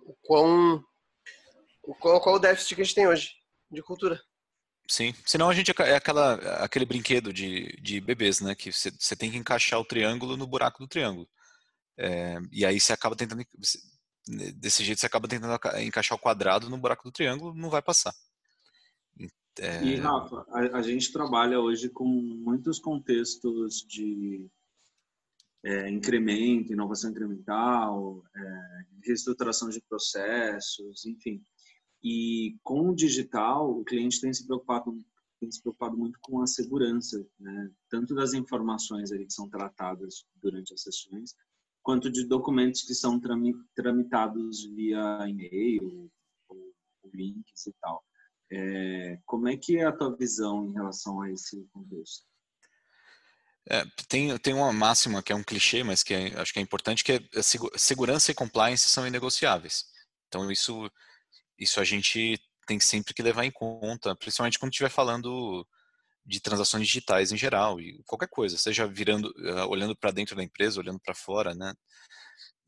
o 0.05 0.15
quão, 0.21 0.83
o 1.81 1.95
qual, 1.95 2.21
qual 2.21 2.35
o 2.35 2.39
déficit 2.39 2.75
que 2.75 2.81
a 2.81 2.83
gente 2.83 2.95
tem 2.95 3.07
hoje 3.07 3.31
de 3.71 3.81
cultura. 3.81 4.21
Sim, 4.87 5.13
senão 5.25 5.49
a 5.49 5.53
gente 5.53 5.71
é, 5.71 5.73
é 5.91 5.95
aquela, 5.95 6.35
aquele 6.63 6.85
brinquedo 6.85 7.31
de, 7.31 7.77
de 7.81 8.01
bebês, 8.01 8.41
né? 8.41 8.53
Que 8.53 8.71
você 8.71 9.15
tem 9.15 9.31
que 9.31 9.37
encaixar 9.37 9.79
o 9.79 9.85
triângulo 9.85 10.35
no 10.35 10.47
buraco 10.47 10.79
do 10.79 10.87
triângulo. 10.87 11.27
É, 11.97 12.37
e 12.51 12.65
aí 12.65 12.79
você 12.79 12.91
acaba 12.91 13.15
tentando 13.15 13.43
desse 14.55 14.83
jeito 14.83 14.99
você 14.99 15.05
acaba 15.05 15.27
tentando 15.27 15.59
encaixar 15.81 16.17
o 16.17 16.21
quadrado 16.21 16.69
no 16.69 16.77
buraco 16.77 17.03
do 17.03 17.11
triângulo, 17.11 17.53
não 17.53 17.69
vai 17.69 17.81
passar. 17.81 18.13
É... 19.59 19.83
E 19.83 19.95
Rafa, 19.97 20.45
a, 20.49 20.77
a, 20.77 20.81
gente 20.81 21.11
trabalha 21.11 21.59
hoje 21.59 21.87
com 21.89 22.05
muitos 22.05 22.79
contextos 22.79 23.85
de 23.87 24.49
é, 25.63 25.89
incremento, 25.89 26.73
inovação 26.73 27.11
incremental, 27.11 28.23
é, 28.35 28.59
reestruturação 29.05 29.69
de 29.69 29.79
processos, 29.81 31.05
enfim. 31.05 31.43
E 32.03 32.57
com 32.63 32.89
o 32.89 32.95
digital, 32.95 33.69
o 33.71 33.83
cliente 33.83 34.19
tem 34.19 34.33
se 34.33 34.45
preocupado 34.45 34.95
tem 35.39 35.51
se 35.51 35.61
preocupado 35.61 35.97
muito 35.97 36.17
com 36.21 36.41
a 36.41 36.47
segurança, 36.47 37.25
né? 37.37 37.69
tanto 37.89 38.15
das 38.15 38.33
informações 38.33 39.11
ali 39.11 39.25
que 39.25 39.33
são 39.33 39.49
tratadas 39.49 40.25
durante 40.41 40.73
as 40.73 40.81
sessões, 40.81 41.35
quanto 41.81 42.09
de 42.09 42.25
documentos 42.25 42.83
que 42.83 42.95
são 42.95 43.19
tramitados 43.75 44.65
via 44.73 45.27
e-mail 45.27 46.09
ou, 46.47 46.73
links 47.13 47.67
e 47.67 47.73
tal. 47.81 48.01
É, 48.49 49.19
como 49.25 49.49
é 49.49 49.57
que 49.57 49.77
é 49.77 49.85
a 49.85 49.91
tua 49.91 50.15
visão 50.15 50.65
em 50.65 50.71
relação 50.71 51.21
a 51.21 51.29
esse 51.29 51.67
contexto? 51.73 52.25
É, 53.69 53.83
tem, 54.07 54.37
tem 54.39 54.53
uma 54.53 54.71
máxima 54.71 55.21
que 55.21 55.31
é 55.31 55.35
um 55.35 55.43
clichê, 55.43 55.83
mas 55.83 56.03
que 56.03 56.13
é, 56.13 56.39
acho 56.39 56.53
que 56.53 56.59
é 56.59 56.61
importante, 56.61 57.03
que 57.03 57.13
é 57.13 57.41
segurança 57.77 58.31
e 58.31 58.35
compliance 58.35 58.87
são 58.87 59.05
inegociáveis. 59.05 59.85
Então 60.27 60.51
isso, 60.51 60.89
isso 61.57 61.79
a 61.79 61.83
gente 61.83 62.39
tem 62.65 62.79
sempre 62.79 63.13
que 63.13 63.21
levar 63.21 63.45
em 63.45 63.51
conta, 63.51 64.15
principalmente 64.15 64.57
quando 64.57 64.71
estiver 64.71 64.89
falando 64.89 65.67
de 66.25 66.39
transações 66.39 66.87
digitais 66.87 67.31
em 67.31 67.37
geral 67.37 67.79
e 67.81 68.01
qualquer 68.05 68.29
coisa, 68.29 68.57
seja 68.57 68.87
virando, 68.87 69.27
uh, 69.37 69.67
olhando 69.67 69.95
para 69.95 70.11
dentro 70.11 70.35
da 70.35 70.43
empresa, 70.43 70.79
olhando 70.79 70.99
para 70.99 71.13
fora, 71.13 71.53
né? 71.53 71.73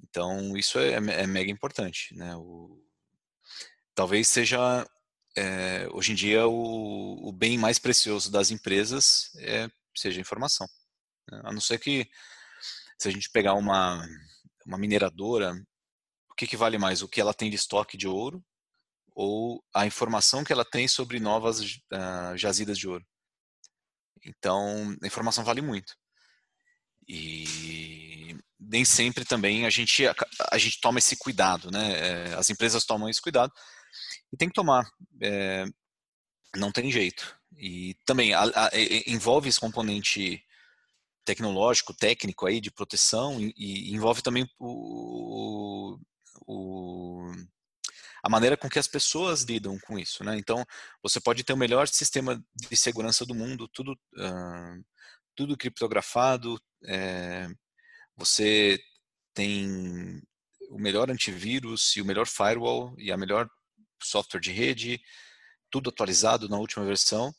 Então 0.03 0.57
isso 0.57 0.77
é, 0.77 0.93
é, 0.93 1.27
mega 1.27 1.49
importante, 1.49 2.13
né? 2.15 2.35
O, 2.35 2.83
talvez 3.93 4.27
seja 4.27 4.85
é, 5.37 5.87
hoje 5.91 6.11
em 6.11 6.15
dia 6.15 6.47
o, 6.47 7.29
o, 7.29 7.31
bem 7.31 7.57
mais 7.57 7.79
precioso 7.79 8.31
das 8.31 8.51
empresas 8.51 9.31
é, 9.37 9.69
seja 9.95 10.19
a 10.19 10.21
informação, 10.21 10.67
né? 11.31 11.41
a 11.45 11.53
não 11.53 11.61
ser 11.61 11.79
que 11.79 12.09
se 12.99 13.07
a 13.07 13.11
gente 13.11 13.29
pegar 13.31 13.53
uma 13.53 14.05
uma 14.65 14.77
mineradora, 14.77 15.53
o 16.29 16.33
que, 16.35 16.47
que 16.47 16.57
vale 16.57 16.77
mais, 16.77 17.01
o 17.01 17.07
que 17.07 17.21
ela 17.21 17.33
tem 17.33 17.49
de 17.49 17.55
estoque 17.55 17.95
de 17.95 18.07
ouro 18.07 18.43
ou 19.15 19.63
a 19.73 19.85
informação 19.85 20.43
que 20.43 20.51
ela 20.51 20.65
tem 20.65 20.87
sobre 20.87 21.19
novas 21.19 21.61
uh, 21.61 22.35
jazidas 22.35 22.77
de 22.77 22.87
ouro? 22.87 23.05
Então, 24.25 24.95
a 25.01 25.07
informação 25.07 25.43
vale 25.43 25.61
muito. 25.61 25.95
E 27.07 28.35
nem 28.59 28.83
sempre 28.83 29.23
também 29.23 29.65
a 29.65 29.69
gente, 29.69 30.05
a, 30.07 30.15
a 30.51 30.57
gente 30.57 30.81
toma 30.81 30.99
esse 30.99 31.15
cuidado, 31.15 31.71
né? 31.71 31.93
É, 32.31 32.33
as 32.33 32.49
empresas 32.49 32.83
tomam 32.83 33.07
esse 33.07 33.21
cuidado 33.21 33.53
e 34.33 34.37
tem 34.37 34.49
que 34.49 34.55
tomar. 34.55 34.85
É, 35.21 35.65
não 36.55 36.71
tem 36.71 36.91
jeito. 36.91 37.37
E 37.57 37.95
também 38.05 38.33
a, 38.33 38.43
a, 38.43 38.71
envolve 39.07 39.47
esse 39.47 39.59
componente 39.59 40.43
tecnológico, 41.23 41.93
técnico 41.93 42.45
aí 42.45 42.59
de 42.59 42.71
proteção 42.71 43.39
e, 43.39 43.53
e 43.57 43.93
envolve 43.93 44.21
também 44.21 44.47
o, 44.59 45.97
o, 46.47 47.31
a 48.25 48.29
maneira 48.29 48.57
com 48.57 48.67
que 48.67 48.79
as 48.79 48.87
pessoas 48.87 49.43
lidam 49.43 49.77
com 49.81 49.99
isso, 49.99 50.23
né? 50.23 50.35
Então, 50.35 50.65
você 50.99 51.21
pode 51.21 51.43
ter 51.43 51.53
o 51.53 51.57
melhor 51.57 51.87
sistema 51.87 52.43
de 52.55 52.75
segurança 52.75 53.23
do 53.23 53.35
mundo, 53.35 53.67
tudo, 53.67 53.91
uh, 53.91 54.83
tudo 55.35 55.55
criptografado, 55.55 56.59
é, 56.87 57.47
você 58.17 58.79
tem 59.31 60.19
o 60.71 60.79
melhor 60.79 61.11
antivírus 61.11 61.95
e 61.95 62.01
o 62.01 62.05
melhor 62.05 62.25
firewall 62.25 62.95
e 62.97 63.11
a 63.11 63.17
melhor 63.17 63.47
software 64.01 64.39
de 64.39 64.51
rede, 64.51 64.99
tudo 65.69 65.91
atualizado 65.91 66.49
na 66.49 66.57
última 66.57 66.83
versão, 66.83 67.31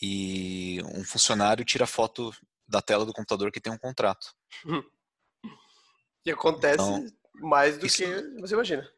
e 0.00 0.80
um 0.86 1.04
funcionário 1.04 1.66
tira 1.66 1.86
foto 1.86 2.34
da 2.66 2.80
tela 2.80 3.04
do 3.04 3.12
computador 3.12 3.52
que 3.52 3.60
tem 3.60 3.70
um 3.70 3.78
contrato. 3.78 4.34
E 6.26 6.30
acontece 6.30 6.74
então, 6.74 7.06
mais 7.36 7.78
do 7.78 7.86
isso, 7.86 7.96
que 7.98 8.40
você 8.40 8.52
imagina. 8.52 8.92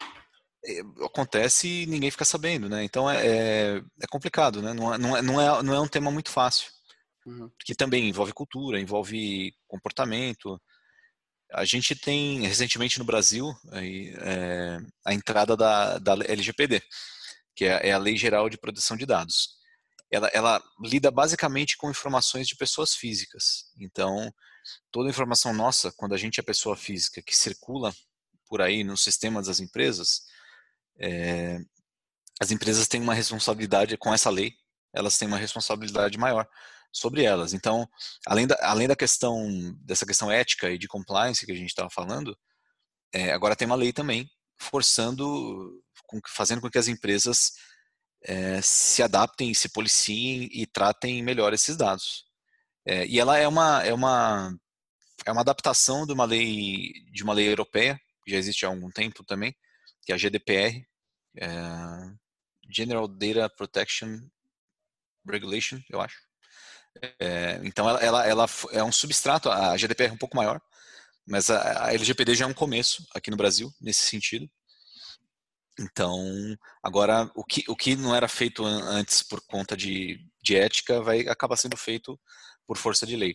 É, 0.64 0.80
acontece 1.04 1.66
e 1.66 1.86
ninguém 1.86 2.10
fica 2.10 2.24
sabendo, 2.24 2.68
né? 2.68 2.84
Então 2.84 3.10
é, 3.10 3.26
é, 3.26 3.82
é 4.02 4.06
complicado, 4.08 4.60
né? 4.60 4.74
Não 4.74 4.92
é, 4.92 4.98
não, 4.98 5.16
é, 5.16 5.22
não, 5.22 5.40
é, 5.40 5.62
não 5.62 5.74
é 5.74 5.80
um 5.80 5.88
tema 5.88 6.10
muito 6.10 6.30
fácil. 6.30 6.70
Uhum. 7.26 7.48
Porque 7.50 7.74
também 7.74 8.08
envolve 8.08 8.32
cultura, 8.32 8.80
envolve 8.80 9.52
comportamento. 9.66 10.60
A 11.52 11.64
gente 11.64 11.94
tem, 11.94 12.46
recentemente 12.46 12.98
no 12.98 13.04
Brasil, 13.04 13.52
é, 13.72 14.78
a 15.04 15.14
entrada 15.14 15.56
da, 15.56 15.98
da 15.98 16.12
LGPD, 16.12 16.82
que 17.56 17.64
é, 17.64 17.88
é, 17.88 17.92
a 17.92 17.98
Lei 17.98 18.16
Geral 18.16 18.48
de 18.48 18.58
Proteção 18.58 18.96
de 18.96 19.06
Dados. 19.06 19.58
Ela, 20.10 20.28
ela 20.28 20.62
lida 20.82 21.10
basicamente 21.10 21.76
com 21.76 21.90
informações 21.90 22.46
de 22.46 22.56
pessoas 22.56 22.94
físicas. 22.94 23.70
Então, 23.78 24.32
toda 24.90 25.08
informação 25.08 25.52
nossa, 25.52 25.92
quando 25.96 26.14
a 26.14 26.18
gente 26.18 26.40
é 26.40 26.42
pessoa 26.42 26.76
física 26.76 27.22
que 27.22 27.36
circula 27.36 27.92
por 28.48 28.60
aí 28.60 28.82
no 28.82 28.96
sistema 28.96 29.40
das 29.42 29.60
empresas, 29.60 30.22
é, 31.00 31.58
as 32.40 32.50
empresas 32.50 32.88
têm 32.88 33.00
uma 33.00 33.14
responsabilidade 33.14 33.96
com 33.96 34.12
essa 34.12 34.30
lei, 34.30 34.54
elas 34.92 35.16
têm 35.18 35.28
uma 35.28 35.38
responsabilidade 35.38 36.18
maior 36.18 36.48
sobre 36.92 37.22
elas. 37.24 37.52
Então, 37.52 37.88
além 38.26 38.46
da, 38.46 38.56
além 38.62 38.88
da 38.88 38.96
questão 38.96 39.46
dessa 39.84 40.06
questão 40.06 40.30
ética 40.30 40.70
e 40.70 40.78
de 40.78 40.88
compliance 40.88 41.46
que 41.46 41.52
a 41.52 41.56
gente 41.56 41.68
estava 41.68 41.90
falando, 41.90 42.36
é, 43.12 43.32
agora 43.32 43.56
tem 43.56 43.66
uma 43.66 43.76
lei 43.76 43.92
também 43.92 44.28
forçando, 44.58 45.82
com, 46.06 46.20
fazendo 46.28 46.60
com 46.60 46.70
que 46.70 46.78
as 46.78 46.88
empresas 46.88 47.52
é, 48.24 48.60
se 48.62 49.02
adaptem, 49.02 49.54
se 49.54 49.68
policiem 49.70 50.48
e 50.52 50.66
tratem 50.66 51.22
melhor 51.22 51.52
esses 51.52 51.76
dados. 51.76 52.24
É, 52.86 53.06
e 53.06 53.18
ela 53.20 53.38
é 53.38 53.46
uma 53.46 53.82
é 53.84 53.92
uma 53.92 54.54
é 55.26 55.32
uma 55.32 55.42
adaptação 55.42 56.06
de 56.06 56.12
uma 56.12 56.24
lei 56.24 56.92
de 57.12 57.22
uma 57.22 57.34
lei 57.34 57.48
europeia 57.48 58.00
que 58.24 58.30
já 58.30 58.38
existe 58.38 58.64
há 58.64 58.68
algum 58.68 58.90
tempo 58.90 59.24
também, 59.24 59.54
que 60.02 60.12
é 60.12 60.14
a 60.14 60.18
GDPR, 60.18 60.82
é, 61.40 61.48
General 62.70 63.08
Data 63.08 63.48
Protection 63.56 64.18
Regulation, 65.26 65.80
eu 65.90 66.00
acho. 66.00 66.18
É, 67.20 67.60
então 67.64 67.88
ela, 67.88 68.00
ela, 68.00 68.26
ela, 68.26 68.46
é 68.72 68.82
um 68.82 68.92
substrato, 68.92 69.48
a 69.48 69.76
GDPR 69.76 70.10
é 70.10 70.12
um 70.12 70.18
pouco 70.18 70.36
maior, 70.36 70.60
mas 71.26 71.48
a, 71.50 71.86
a 71.86 71.94
LGPD 71.94 72.34
já 72.34 72.44
é 72.44 72.48
um 72.48 72.54
começo 72.54 73.06
aqui 73.14 73.30
no 73.30 73.36
Brasil, 73.36 73.72
nesse 73.80 74.02
sentido. 74.02 74.48
Então, 75.78 76.18
agora, 76.82 77.30
o 77.34 77.44
que, 77.44 77.64
o 77.68 77.76
que 77.76 77.96
não 77.96 78.14
era 78.14 78.28
feito 78.28 78.64
antes 78.64 79.22
por 79.22 79.40
conta 79.46 79.76
de, 79.76 80.18
de 80.42 80.56
ética 80.56 81.00
vai 81.00 81.20
acabar 81.20 81.56
sendo 81.56 81.76
feito 81.76 82.20
por 82.66 82.76
força 82.76 83.06
de 83.06 83.16
lei. 83.16 83.34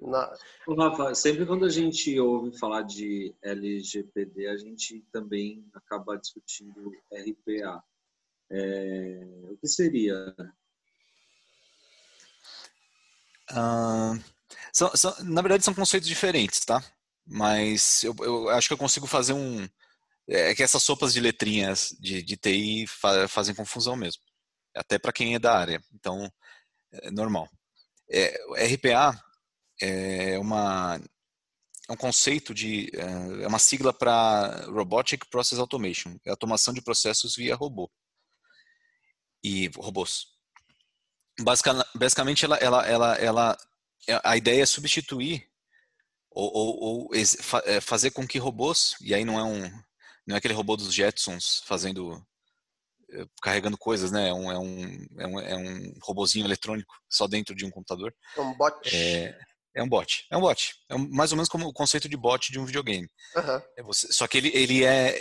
Na... 0.00 0.32
Rafa, 0.76 1.14
sempre 1.14 1.46
quando 1.46 1.64
a 1.64 1.68
gente 1.68 2.18
ouve 2.18 2.56
falar 2.58 2.82
de 2.82 3.34
LGPD, 3.42 4.48
a 4.48 4.56
gente 4.56 5.04
também 5.12 5.66
acaba 5.74 6.16
discutindo 6.16 6.92
RPA. 7.12 7.82
É... 8.50 9.20
O 9.50 9.56
que 9.56 9.68
seria? 9.68 10.34
Uh, 13.50 14.18
São, 14.72 14.94
são, 14.96 15.14
na 15.24 15.42
verdade, 15.42 15.64
são 15.64 15.74
conceitos 15.74 16.08
diferentes, 16.08 16.64
tá? 16.64 16.82
Mas 17.26 18.02
eu, 18.04 18.14
eu 18.20 18.48
acho 18.50 18.68
que 18.68 18.74
eu 18.74 18.78
consigo 18.78 19.06
fazer 19.06 19.32
um. 19.32 19.68
É 20.28 20.54
que 20.54 20.62
essas 20.62 20.82
sopas 20.82 21.12
de 21.12 21.20
letrinhas 21.20 21.94
de, 21.98 22.22
de 22.22 22.36
TI 22.36 22.86
fa, 22.86 23.26
fazem 23.28 23.54
confusão 23.54 23.96
mesmo. 23.96 24.22
Até 24.74 24.98
para 24.98 25.12
quem 25.12 25.34
é 25.34 25.38
da 25.38 25.56
área. 25.56 25.82
Então, 25.94 26.30
é 26.92 27.10
normal. 27.10 27.48
É, 28.08 28.36
RPA 28.74 29.20
é 29.80 30.38
uma 30.38 31.00
é 31.88 31.92
um 31.92 31.96
conceito 31.96 32.54
de 32.54 32.90
é, 32.94 33.44
é 33.44 33.46
uma 33.46 33.58
sigla 33.58 33.92
para 33.92 34.66
Robotic 34.66 35.26
Process 35.30 35.58
Automation, 35.58 36.16
é 36.24 36.30
automação 36.30 36.72
de 36.72 36.82
processos 36.82 37.34
via 37.36 37.56
robô 37.56 37.90
e 39.42 39.70
robôs. 39.76 40.26
Basicamente, 41.94 42.44
ela, 42.44 42.56
ela, 42.58 42.86
ela, 42.86 43.14
ela, 43.16 43.58
a 44.22 44.36
ideia 44.36 44.62
é 44.62 44.66
substituir 44.66 45.48
ou, 46.30 46.50
ou, 46.52 46.80
ou 46.80 47.10
é, 47.64 47.80
fazer 47.80 48.10
com 48.10 48.26
que 48.26 48.38
robôs, 48.38 48.94
e 49.00 49.14
aí 49.14 49.24
não 49.24 49.38
é 49.38 49.42
um 49.42 49.70
não 50.26 50.36
é 50.36 50.38
aquele 50.38 50.54
robô 50.54 50.76
dos 50.76 50.92
Jetsons 50.92 51.62
fazendo 51.64 52.24
eh, 53.10 53.26
carregando 53.42 53.76
coisas, 53.76 54.12
né? 54.12 54.28
É 54.28 54.32
um, 54.32 54.52
é 54.52 54.58
um, 54.58 55.06
é 55.18 55.26
um, 55.26 55.40
é 55.40 55.56
um 55.56 55.98
robozinho 56.02 56.46
eletrônico 56.46 56.94
só 57.08 57.26
dentro 57.26 57.54
de 57.54 57.64
um 57.64 57.70
computador. 57.70 58.14
É 58.36 58.40
um 58.40 58.54
bot. 58.56 58.76
É, 58.94 59.36
é 59.74 59.82
um 59.82 59.88
bot. 59.88 60.26
É 60.30 60.36
um 60.36 60.40
bot. 60.40 60.74
É 60.88 60.94
um, 60.94 61.08
mais 61.10 61.32
ou 61.32 61.36
menos 61.36 61.48
como 61.48 61.66
o 61.66 61.72
conceito 61.72 62.08
de 62.08 62.16
bot 62.16 62.50
de 62.50 62.58
um 62.58 62.64
videogame. 62.64 63.08
Uhum. 63.36 63.62
É 63.78 63.82
você, 63.82 64.12
só 64.12 64.26
que 64.26 64.38
ele, 64.38 64.50
ele 64.54 64.84
é. 64.84 65.20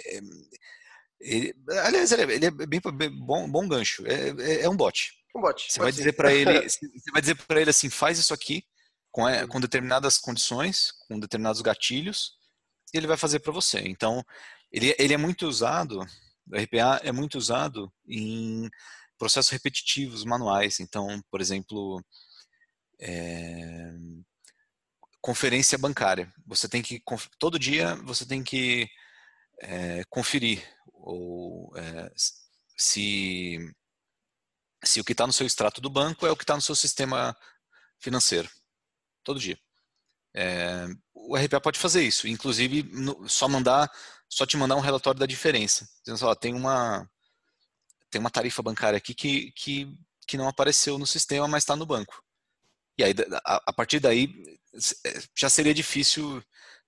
Ele, 1.19 1.53
aliás, 1.83 2.11
ele 2.11 2.21
é, 2.21 2.35
ele 2.35 2.45
é 2.45 2.51
bem, 2.51 2.81
bem, 2.93 3.09
bom, 3.09 3.49
bom 3.49 3.67
gancho. 3.67 4.05
É, 4.07 4.29
é, 4.29 4.61
é 4.61 4.69
um 4.69 4.75
bot. 4.75 5.11
Um 5.35 5.41
bot. 5.41 5.71
Você 5.71 5.79
vai 5.79 5.91
dizer 5.91 6.13
para 6.13 6.33
ele, 6.33 6.51
você 6.69 7.11
vai 7.11 7.21
dizer 7.21 7.35
para 7.35 7.61
ele 7.61 7.69
assim, 7.69 7.89
faz 7.89 8.17
isso 8.17 8.33
aqui 8.33 8.63
com, 9.11 9.23
com 9.47 9.59
determinadas 9.59 10.17
condições, 10.17 10.93
com 11.07 11.19
determinados 11.19 11.61
gatilhos, 11.61 12.33
e 12.93 12.97
ele 12.97 13.07
vai 13.07 13.17
fazer 13.17 13.39
para 13.39 13.51
você. 13.51 13.79
Então, 13.79 14.23
ele, 14.71 14.95
ele 14.97 15.13
é 15.13 15.17
muito 15.17 15.47
usado, 15.47 15.99
o 16.47 16.55
RPA 16.55 17.01
é 17.03 17.11
muito 17.11 17.37
usado 17.37 17.91
em 18.07 18.69
processos 19.17 19.51
repetitivos 19.51 20.23
manuais. 20.23 20.79
Então, 20.79 21.21
por 21.29 21.41
exemplo, 21.41 22.01
é, 22.99 23.93
conferência 25.21 25.77
bancária. 25.77 26.31
Você 26.45 26.67
tem 26.67 26.81
que 26.81 27.01
todo 27.37 27.59
dia 27.59 27.95
você 28.03 28.25
tem 28.25 28.43
que 28.43 28.87
é, 29.61 30.03
conferir 30.09 30.63
ou 30.93 31.71
é, 31.77 32.11
se 32.77 33.57
se 34.83 34.99
o 34.99 35.03
que 35.03 35.11
está 35.11 35.27
no 35.27 35.33
seu 35.33 35.45
extrato 35.45 35.81
do 35.81 35.89
banco 35.89 36.25
é 36.25 36.31
o 36.31 36.37
que 36.37 36.43
está 36.43 36.55
no 36.55 36.61
seu 36.61 36.75
sistema 36.75 37.35
financeiro 37.99 38.49
todo 39.23 39.39
dia. 39.39 39.59
É, 40.33 40.87
o 41.13 41.35
RPA 41.35 41.59
pode 41.59 41.79
fazer 41.79 42.03
isso, 42.03 42.27
inclusive 42.27 42.83
no, 42.83 43.27
só 43.27 43.47
mandar, 43.47 43.91
só 44.29 44.45
te 44.45 44.57
mandar 44.57 44.75
um 44.75 44.81
relatório 44.81 45.19
da 45.19 45.25
diferença. 45.25 45.87
Dizendo 46.05 46.27
ó, 46.27 46.35
tem 46.35 46.53
uma 46.53 47.09
tem 48.09 48.19
uma 48.19 48.31
tarifa 48.31 48.63
bancária 48.63 48.97
aqui 48.97 49.13
que, 49.13 49.51
que, 49.51 49.95
que 50.27 50.37
não 50.37 50.47
apareceu 50.47 50.97
no 50.97 51.05
sistema, 51.05 51.47
mas 51.47 51.63
está 51.63 51.75
no 51.75 51.85
banco. 51.85 52.23
E 52.99 53.03
aí, 53.03 53.15
a, 53.45 53.63
a, 53.67 53.73
partir 53.73 54.01
daí, 54.01 54.29
é, 55.05 55.21
já 55.33 55.49
seria 55.49 55.73
difícil 55.73 56.43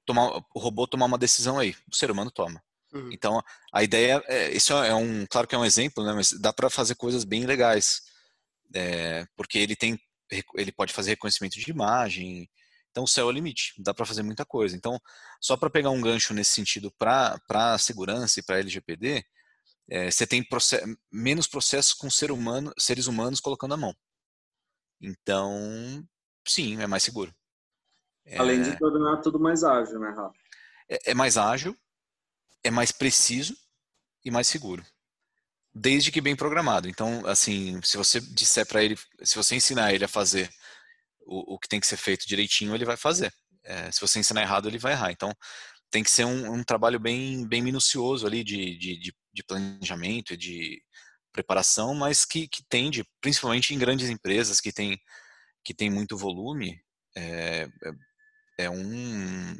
tomar, 0.06 0.44
o 0.53 0.60
robô 0.60 0.86
tomar 0.86 1.06
uma 1.06 1.18
decisão 1.18 1.58
aí. 1.58 1.74
O 1.89 1.96
ser 1.96 2.12
humano 2.12 2.30
toma. 2.30 2.62
Uhum. 2.94 3.10
Então, 3.13 3.41
a 3.74 3.82
ideia, 3.82 4.21
é, 4.28 4.52
isso 4.52 4.74
é 4.74 4.93
um, 4.93 5.26
claro 5.26 5.47
que 5.47 5.56
é 5.56 5.58
um 5.58 5.63
exemplo, 5.63 6.06
né, 6.06 6.12
mas 6.12 6.34
dá 6.34 6.52
para 6.52 6.69
fazer 6.69 6.95
coisas 6.95 7.24
bem 7.24 7.45
legais. 7.45 8.02
É, 8.76 9.26
porque 9.38 9.58
ele 9.58 9.76
tem 9.76 9.97
ele 10.56 10.71
pode 10.71 10.93
fazer 10.93 11.12
reconhecimento 11.12 11.58
de 11.58 11.71
imagem. 11.71 12.50
Então, 12.89 13.04
o 13.04 13.08
céu 13.08 13.28
é 13.28 13.30
o 13.30 13.32
limite, 13.32 13.74
dá 13.80 13.93
para 13.93 14.06
fazer 14.06 14.24
muita 14.24 14.45
coisa. 14.45 14.76
Então, 14.76 15.00
só 15.41 15.56
para 15.56 15.69
pegar 15.69 15.91
um 15.91 16.02
gancho 16.02 16.34
nesse 16.34 16.52
sentido 16.52 16.91
para 16.97 17.39
a 17.50 17.78
segurança 17.78 18.39
e 18.39 18.43
para 18.43 18.58
a 18.58 18.60
LGPD, 18.60 19.26
é, 19.89 20.12
você 20.12 20.28
tem 20.28 20.43
process, 20.43 20.82
menos 21.12 21.47
processos 21.47 21.93
com 21.93 22.10
ser 22.10 22.32
humano, 22.32 22.74
seres 22.78 23.08
humanos 23.08 23.39
colocando 23.39 23.74
a 23.74 23.78
mão. 23.78 23.95
Então, 25.02 26.06
sim, 26.48 26.82
é 26.82 26.88
mais 26.88 27.04
seguro. 27.04 27.34
Além 28.38 28.62
de 28.62 28.70
é 28.70 28.78
tornar 28.78 29.18
tudo 29.18 29.40
mais 29.40 29.64
ágil, 29.64 30.00
né, 30.00 30.10
Rafa? 30.10 30.34
É, 30.90 31.12
é 31.12 31.14
mais 31.14 31.38
ágil, 31.38 31.76
é 32.64 32.70
mais 32.70 32.92
preciso 32.92 33.56
e 34.24 34.30
mais 34.30 34.48
seguro 34.48 34.86
desde 35.74 36.12
que 36.12 36.22
bem 36.22 36.36
programado. 36.36 36.90
Então, 36.90 37.26
assim, 37.26 37.80
se 37.84 37.98
você 37.98 38.20
disser 38.20 38.66
para 38.66 38.84
ele, 38.84 38.98
se 39.24 39.36
você 39.36 39.56
ensinar 39.56 39.94
ele 39.94 40.06
a 40.06 40.10
fazer 40.10 40.50
o, 41.26 41.56
o, 41.56 41.60
que 41.60 41.68
tem 41.68 41.80
que 41.80 41.88
ser 41.88 41.98
feito 41.98 42.28
direitinho, 42.28 42.76
ele 42.76 42.86
vai 42.86 42.98
fazer. 42.98 43.34
É, 43.64 43.92
se 43.92 44.02
você 44.02 44.20
ensinar 44.20 44.42
errado, 44.42 44.68
ele 44.68 44.78
vai 44.78 44.94
errar. 44.94 45.12
Então, 45.12 45.34
tem 45.90 46.04
que 46.04 46.12
ser 46.12 46.26
um, 46.26 46.54
um 46.54 46.64
trabalho 46.64 47.00
bem, 47.00 47.48
bem 47.48 47.62
minucioso 47.62 48.26
ali 48.26 48.44
de, 48.44 48.78
de, 48.78 49.14
de 49.34 49.44
planejamento 49.44 50.34
e 50.34 50.38
de 50.38 50.82
preparação, 51.32 51.94
mas 51.94 52.26
que, 52.26 52.48
que 52.48 52.63
tende, 52.70 53.06
principalmente 53.22 53.74
em 53.74 53.80
grandes 53.80 54.10
empresas 54.10 54.60
que 54.60 54.72
tem, 54.72 55.00
que 55.63 55.74
tem 55.74 55.89
muito 55.89 56.17
volume, 56.17 56.80
é, 57.15 57.67
é, 58.58 58.65
é 58.65 58.70
um, 58.70 59.58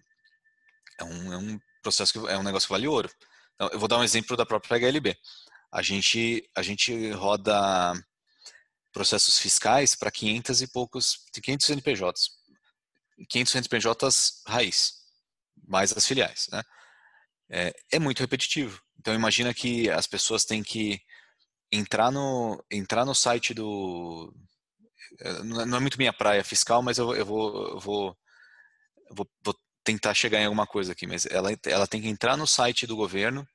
é, 1.00 1.04
um, 1.04 1.34
é 1.34 1.38
um 1.38 1.60
processo 1.82 2.14
que 2.14 2.32
é 2.32 2.38
um 2.38 2.44
negócio 2.44 2.68
que 2.68 2.74
vale 2.74 2.88
ouro. 2.88 3.10
Então, 3.56 3.70
eu 3.70 3.80
vou 3.80 3.88
dar 3.88 3.98
um 3.98 4.04
exemplo 4.04 4.36
da 4.38 4.46
própria 4.46 4.78
HLB 4.78 5.18
a 5.72 5.82
gente, 5.82 6.50
a 6.54 6.62
gente 6.62 7.12
roda 7.12 7.94
processos 8.92 9.40
fiscais 9.40 9.96
para 9.96 10.12
500 10.12 10.62
e 10.62 10.68
poucos, 10.68 11.20
500 11.42 11.66
CNPJs. 11.66 12.30
500 13.30 13.52
CNPJs 13.52 14.44
raiz, 14.46 14.94
mais 15.68 15.96
as 15.96 16.06
filiais, 16.06 16.48
né? 16.52 16.62
É, 17.50 17.74
é, 17.94 18.00
muito 18.00 18.20
repetitivo. 18.20 18.82
Então 19.00 19.14
imagina 19.14 19.54
que 19.54 19.90
as 19.90 20.08
pessoas 20.08 20.46
têm 20.46 20.64
que 20.64 21.00
entrar 21.72 22.12
no, 22.12 22.64
entrar 22.70 23.06
no 23.06 23.16
site 23.16 23.54
do... 23.54 24.34
É, 25.20 25.44
não 25.44 25.78
é 25.78 25.80
muito 25.80 25.98
minha 25.98 26.14
praia 26.14 26.44
fiscal, 26.44 26.82
mas 26.82 26.98
eu, 26.98 27.16
eu 27.16 27.26
vou, 27.26 27.68
eu 27.70 27.80
vou, 27.80 28.18
vou, 29.12 29.30
vou 29.44 29.56
tentar 29.84 30.14
chegar 30.14 30.40
em 30.40 30.46
alguma 30.46 30.68
coisa 30.68 30.92
aqui, 30.92 31.08
mas 31.08 31.26
ela, 31.26 31.50
ela 31.66 31.88
tem 31.88 32.02
que 32.02 32.08
entrar 32.08 32.38
no 32.38 32.48
site 32.48 32.86
do 32.88 32.96
governo, 32.96 33.48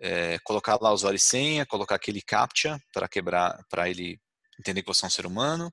é, 0.00 0.38
colocar 0.40 0.78
lá 0.80 0.92
usuário 0.92 1.16
e 1.16 1.20
senha, 1.20 1.66
colocar 1.66 1.94
aquele 1.94 2.20
captcha 2.22 2.78
para 2.92 3.08
quebrar, 3.08 3.58
para 3.68 3.88
ele 3.88 4.20
entender 4.58 4.82
que 4.82 4.88
você 4.88 5.04
é 5.04 5.08
um 5.08 5.10
ser 5.10 5.26
humano, 5.26 5.72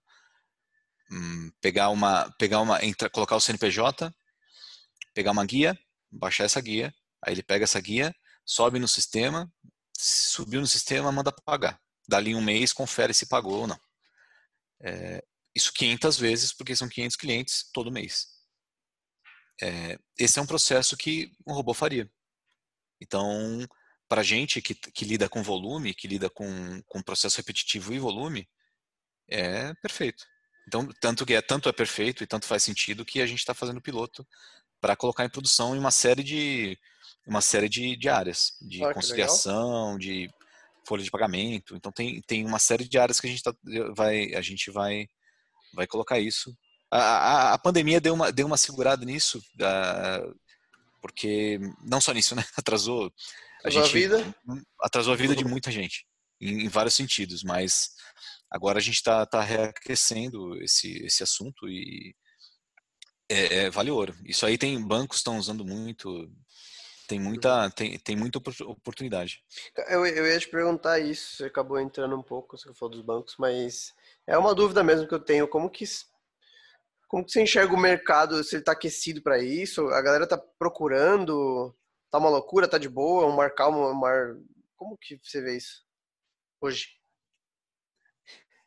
hum, 1.12 1.52
pegar 1.62 1.90
uma, 1.90 2.32
pegar 2.38 2.62
uma, 2.62 2.84
entra, 2.84 3.10
colocar 3.10 3.36
o 3.36 3.42
CNPJ, 3.42 4.14
pegar 5.14 5.32
uma 5.32 5.46
guia, 5.46 5.78
baixar 6.12 6.46
essa 6.46 6.62
guia, 6.62 6.94
aí 7.26 7.34
ele 7.34 7.44
pega 7.44 7.64
essa 7.64 7.80
guia, 7.80 8.14
sobe 8.46 8.80
no 8.80 8.88
sistema, 8.88 9.52
subiu 10.02 10.62
no 10.62 10.68
sistema, 10.68 11.12
manda 11.12 11.32
pagar. 11.32 11.80
Dali 12.08 12.34
um 12.34 12.42
mês, 12.42 12.74
confere 12.74 13.14
se 13.14 13.28
pagou 13.28 13.62
ou 13.62 13.68
não. 13.68 13.80
É, 14.82 15.24
isso 15.56 15.72
500 15.74 16.18
vezes, 16.18 16.54
porque 16.54 16.76
são 16.76 16.90
500 16.90 17.16
clientes 17.16 17.70
todo 17.72 17.92
mês. 17.92 18.28
É, 19.62 20.00
esse 20.18 20.40
é 20.40 20.42
um 20.42 20.48
processo 20.48 20.98
que 20.98 21.32
um 21.46 21.54
robô 21.54 21.74
faria. 21.74 22.10
Então, 23.00 23.68
para 24.10 24.24
gente 24.24 24.62
que, 24.62 24.74
que 24.74 25.06
lida 25.06 25.30
com 25.30 25.44
volume, 25.44 25.94
que 25.94 26.08
lida 26.08 26.30
com, 26.30 26.82
com 26.88 27.02
processo 27.02 27.38
repetitivo 27.38 27.94
e 27.94 28.00
volume, 28.00 28.50
é 29.30 29.74
perfeito. 29.76 30.26
Então, 30.68 30.88
tanto 31.00 31.26
que 31.26 31.34
é 31.34 31.42
tanto 31.42 31.70
é 31.70 31.74
perfeito 31.74 32.24
e 32.24 32.28
tanto 32.28 32.48
faz 32.48 32.64
sentido 32.64 33.06
que 33.06 33.22
a 33.22 33.28
gente 33.28 33.40
está 33.40 33.54
fazendo 33.54 33.82
piloto 33.82 34.28
para 34.80 34.96
colocar 34.96 35.24
em 35.24 35.30
produção 35.30 35.76
em 35.76 35.80
uma 35.80 35.92
série 35.92 36.24
de 36.24 36.78
uma 37.28 37.42
série 37.42 37.70
de, 37.70 37.96
de 37.96 38.10
áreas, 38.10 38.54
de 38.62 38.84
ah, 38.84 38.94
conciliação, 38.94 39.98
de 39.98 40.30
folha 40.88 41.04
de 41.04 41.12
pagamento. 41.12 41.76
Então 41.76 41.92
tem, 41.92 42.22
tem 42.22 42.46
uma 42.46 42.60
série 42.60 42.88
de 42.88 42.98
áreas 42.98 43.20
que 43.20 43.28
a 43.28 43.30
gente 43.30 43.44
tá, 43.44 43.54
vai 43.96 44.34
a 44.34 44.42
gente 44.42 44.72
vai 44.72 45.08
vai 45.74 45.88
colocar 45.88 46.20
isso. 46.20 46.56
A, 46.92 47.00
a, 47.00 47.54
a 47.54 47.58
pandemia 47.58 48.02
deu 48.02 48.14
uma 48.14 48.32
deu 48.32 48.46
uma 48.46 48.58
segurada 48.58 49.06
nisso, 49.06 49.38
uh, 49.38 50.36
porque 51.02 51.60
não 51.84 52.02
só 52.02 52.12
nisso, 52.12 52.36
né? 52.36 52.44
Atrasou 52.58 53.12
a 53.64 53.70
gente 53.70 53.94
vida? 53.94 54.36
atrasou 54.82 55.14
a 55.14 55.18
vida 55.18 55.36
de 55.36 55.46
muita 55.46 55.72
gente, 55.72 56.06
em, 56.40 56.66
em 56.66 56.68
vários 56.68 56.96
sentidos, 56.96 57.44
mas 57.44 57.92
agora 58.50 58.80
a 58.80 58.82
gente 58.82 58.96
está 58.96 59.26
tá 59.26 59.42
reaquecendo 59.42 60.62
esse, 60.64 60.92
esse 61.06 61.22
assunto 61.22 61.70
e 61.70 62.16
é, 63.30 63.60
é, 63.60 63.70
vale 63.70 63.90
ouro. 63.90 64.14
Isso 64.26 64.46
aí 64.46 64.58
tem 64.58 64.82
bancos 64.86 65.18
estão 65.18 65.38
usando 65.38 65.64
muito, 65.64 66.30
tem 67.12 67.20
muita, 67.20 67.70
tem, 67.72 68.00
tem 68.00 68.16
muita 68.16 68.38
oportunidade. 68.38 69.44
Eu, 69.90 70.06
eu 70.06 70.26
ia 70.26 70.40
te 70.40 70.48
perguntar 70.48 70.98
isso, 70.98 71.36
você 71.36 71.44
acabou 71.44 71.78
entrando 71.78 72.16
um 72.16 72.24
pouco, 72.24 72.58
você 72.58 72.74
falou 72.74 72.96
dos 72.96 73.02
bancos, 73.02 73.36
mas 73.38 73.94
é 74.26 74.38
uma 74.38 74.56
dúvida 74.56 74.82
mesmo 74.82 75.06
que 75.06 75.14
eu 75.14 75.20
tenho, 75.20 75.46
como 75.46 75.70
que 75.70 75.84
como 77.10 77.26
que 77.26 77.32
você 77.34 77.42
enxerga 77.42 77.74
o 77.74 77.78
mercado, 77.78 78.42
se 78.42 78.56
ele 78.56 78.62
está 78.62 78.72
aquecido 78.72 79.22
para 79.22 79.44
isso? 79.44 79.90
A 79.90 80.02
galera 80.02 80.24
está 80.24 80.38
procurando 80.38 81.76
tá 82.10 82.18
uma 82.18 82.30
loucura, 82.30 82.66
tá 82.66 82.78
de 82.78 82.88
boa, 82.88 83.28
um 83.28 83.36
mar 83.36 83.54
calmo, 83.54 83.90
um 83.90 83.94
mar. 83.94 84.38
Como 84.78 84.98
que 84.98 85.20
você 85.22 85.42
vê 85.42 85.58
isso 85.58 85.84
hoje? 86.62 86.92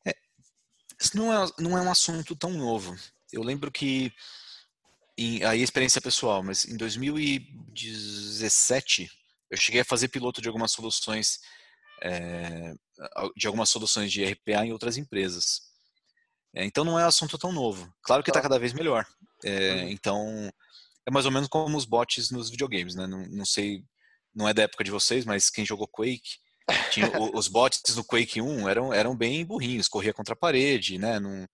É, 0.07 0.15
isso 1.01 1.17
não 1.17 1.33
é, 1.33 1.51
não 1.59 1.79
é 1.79 1.81
um 1.81 1.91
assunto 1.91 2.37
tão 2.37 2.51
novo. 2.51 2.95
eu 3.33 3.43
lembro 3.43 3.73
que 3.73 4.13
em, 5.17 5.45
aí 5.45 5.63
experiência 5.63 6.01
pessoal, 6.01 6.43
mas 6.43 6.65
em 6.65 6.77
2017 6.77 9.09
eu 9.51 9.57
cheguei 9.57 9.83
a 9.83 9.85
fazer 9.85 10.09
piloto 10.09 10.43
de 10.43 10.49
algumas 10.49 10.73
soluções 10.73 11.39
é, 12.03 12.75
de 13.37 13.47
algumas 13.47 13.71
soluções 13.71 14.13
de 14.13 14.25
RPA 14.25 14.67
em 14.67 14.73
outras 14.73 14.97
empresas. 14.97 15.63
É, 16.55 16.65
então 16.65 16.85
não 16.85 16.99
é 16.99 17.05
um 17.05 17.09
assunto 17.09 17.39
tão 17.39 17.53
novo. 17.53 17.93
Claro 18.03 18.23
que 18.23 18.31
está 18.31 18.41
tá. 18.41 18.49
cada 18.49 18.59
vez 18.59 18.73
melhor. 18.73 19.07
É, 19.45 19.91
então 19.91 20.51
é 21.07 21.11
mais 21.11 21.27
ou 21.27 21.33
menos 21.33 21.49
como 21.49 21.77
os 21.77 21.85
bots 21.85 22.31
nos 22.31 22.51
videogames, 22.51 22.95
né? 22.95 23.07
Não, 23.07 23.27
não, 23.27 23.45
sei, 23.45 23.85
não 24.35 24.49
é 24.49 24.55
da 24.55 24.63
época 24.63 24.85
de 24.85 24.91
vocês, 24.91 25.25
mas 25.25 25.51
quem 25.51 25.67
jogou 25.67 25.89
Quake, 25.89 26.39
tinha, 26.91 27.11
os 27.35 27.49
bots 27.49 27.95
no 27.95 28.05
Quake 28.05 28.41
1 28.41 28.69
eram, 28.69 28.93
eram 28.93 29.17
bem 29.17 29.45
burrinhos, 29.45 29.89
corria 29.89 30.15
contra 30.15 30.35
a 30.35 30.37
parede, 30.37 30.99
né? 30.99 31.21
Não, 31.21 31.47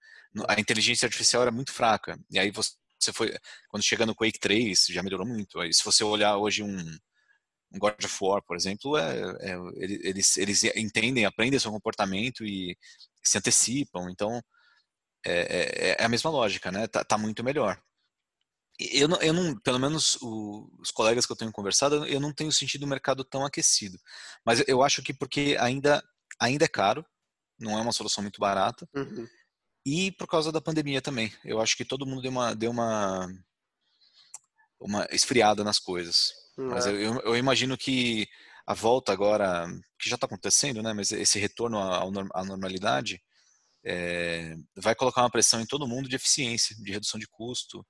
a 0.48 0.60
inteligência 0.60 1.06
artificial 1.06 1.42
era 1.42 1.50
muito 1.50 1.72
fraca. 1.72 2.18
E 2.30 2.38
aí 2.38 2.50
você, 2.50 2.72
você 3.04 3.12
foi, 3.12 3.36
quando 3.68 3.82
chega 3.82 4.06
no 4.06 4.14
Quake 4.14 4.38
3, 4.38 4.86
já 4.90 5.02
melhorou 5.02 5.26
muito. 5.26 5.60
Aí 5.60 5.72
se 5.72 5.84
você 5.84 6.04
olhar 6.04 6.36
hoje 6.36 6.62
um, 6.62 6.78
um 7.72 7.78
God 7.78 8.04
of 8.04 8.18
War, 8.20 8.42
por 8.42 8.56
exemplo, 8.56 8.96
é, 8.96 9.20
é, 9.40 9.56
eles, 9.76 10.36
eles 10.36 10.64
entendem, 10.64 11.24
aprendem 11.24 11.58
seu 11.58 11.70
comportamento 11.70 12.44
e 12.44 12.76
se 13.22 13.38
antecipam. 13.38 14.10
Então, 14.10 14.40
é, 15.24 15.92
é, 15.92 15.96
é 16.00 16.04
a 16.04 16.08
mesma 16.08 16.30
lógica, 16.30 16.70
né? 16.72 16.86
Tá, 16.86 17.04
tá 17.04 17.18
muito 17.18 17.44
melhor. 17.44 17.80
Eu 18.78 19.08
não, 19.08 19.20
eu 19.20 19.32
não, 19.34 19.58
pelo 19.60 19.78
menos 19.78 20.16
o, 20.22 20.70
os 20.80 20.90
colegas 20.90 21.26
que 21.26 21.32
eu 21.32 21.36
tenho 21.36 21.52
conversado, 21.52 22.06
eu 22.06 22.18
não 22.18 22.32
tenho 22.32 22.50
sentido 22.50 22.84
o 22.84 22.88
mercado 22.88 23.22
tão 23.22 23.44
aquecido. 23.44 23.98
Mas 24.44 24.66
eu 24.66 24.82
acho 24.82 25.02
que 25.02 25.12
porque 25.12 25.56
ainda, 25.60 26.02
ainda 26.40 26.64
é 26.64 26.68
caro, 26.68 27.04
não 27.58 27.78
é 27.78 27.82
uma 27.82 27.92
solução 27.92 28.22
muito 28.22 28.40
barata. 28.40 28.88
Uhum. 28.94 29.28
E 29.84 30.12
por 30.12 30.26
causa 30.26 30.52
da 30.52 30.60
pandemia 30.60 31.00
também. 31.00 31.32
Eu 31.44 31.60
acho 31.60 31.76
que 31.76 31.84
todo 31.84 32.06
mundo 32.06 32.22
deu 32.22 32.30
uma, 32.30 32.54
deu 32.54 32.70
uma, 32.70 33.26
uma 34.78 35.06
esfriada 35.10 35.64
nas 35.64 35.78
coisas. 35.78 36.32
Mas 36.56 36.86
é. 36.86 36.90
eu, 36.90 37.20
eu, 37.20 37.36
imagino 37.36 37.76
que 37.76 38.28
a 38.66 38.74
volta 38.74 39.12
agora, 39.12 39.66
que 39.98 40.08
já 40.08 40.16
está 40.16 40.26
acontecendo, 40.26 40.82
né? 40.82 40.92
Mas 40.92 41.12
esse 41.12 41.38
retorno 41.38 41.78
à, 41.78 42.44
normalidade 42.44 43.22
é, 43.84 44.54
vai 44.76 44.94
colocar 44.94 45.22
uma 45.22 45.30
pressão 45.30 45.60
em 45.60 45.66
todo 45.66 45.88
mundo 45.88 46.08
de 46.08 46.16
eficiência, 46.16 46.76
de 46.76 46.92
redução 46.92 47.18
de 47.18 47.26
custo. 47.26 47.86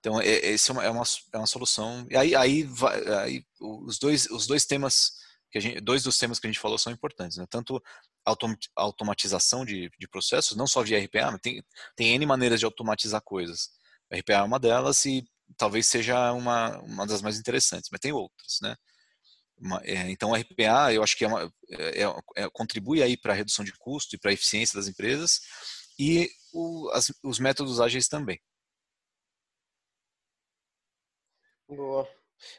Então, 0.00 0.20
é, 0.20 0.26
esse 0.26 0.70
é 0.70 0.72
uma, 0.72 0.84
é 0.84 0.90
uma, 0.90 1.04
é 1.32 1.38
uma 1.38 1.46
solução. 1.46 2.06
E 2.10 2.16
aí, 2.16 2.34
aí, 2.34 2.62
vai, 2.62 3.06
aí, 3.18 3.44
os, 3.60 3.98
dois, 3.98 4.26
os 4.30 4.46
dois 4.46 4.64
temas, 4.64 5.12
que 5.50 5.58
a 5.58 5.60
gente, 5.60 5.80
dois 5.80 6.02
dos 6.02 6.16
temas 6.16 6.38
que 6.38 6.46
a 6.46 6.50
gente 6.50 6.60
falou 6.60 6.78
são 6.78 6.92
importantes. 6.92 7.36
Né? 7.36 7.46
Tanto 7.50 7.82
automatização 8.74 9.64
de, 9.64 9.90
de 9.98 10.08
processos, 10.08 10.56
não 10.56 10.66
só 10.66 10.82
via 10.82 10.98
RPA, 10.98 11.30
mas 11.30 11.40
tem, 11.40 11.62
tem 11.94 12.14
N 12.14 12.26
maneiras 12.26 12.58
de 12.58 12.66
automatizar 12.66 13.22
coisas. 13.22 13.70
RPA 14.12 14.34
é 14.34 14.42
uma 14.42 14.58
delas 14.58 15.04
e 15.04 15.24
talvez 15.56 15.86
seja 15.86 16.32
uma, 16.32 16.78
uma 16.80 17.06
das 17.06 17.22
mais 17.22 17.38
interessantes, 17.38 17.88
mas 17.90 18.00
tem 18.00 18.12
outras, 18.12 18.58
né? 18.60 18.76
É, 19.84 20.10
então, 20.10 20.34
RPA, 20.34 20.92
eu 20.92 21.02
acho 21.02 21.16
que 21.16 21.24
é 21.24 21.28
uma, 21.28 21.50
é, 21.70 22.02
é 22.36 22.50
contribui 22.52 23.02
aí 23.02 23.16
para 23.16 23.32
a 23.32 23.36
redução 23.36 23.64
de 23.64 23.72
custo 23.72 24.14
e 24.14 24.18
para 24.18 24.30
a 24.30 24.34
eficiência 24.34 24.76
das 24.78 24.86
empresas 24.86 25.40
e 25.98 26.30
o, 26.52 26.90
as, 26.92 27.10
os 27.22 27.38
métodos 27.38 27.80
ágeis 27.80 28.06
também. 28.08 28.38
Boa. 31.68 32.08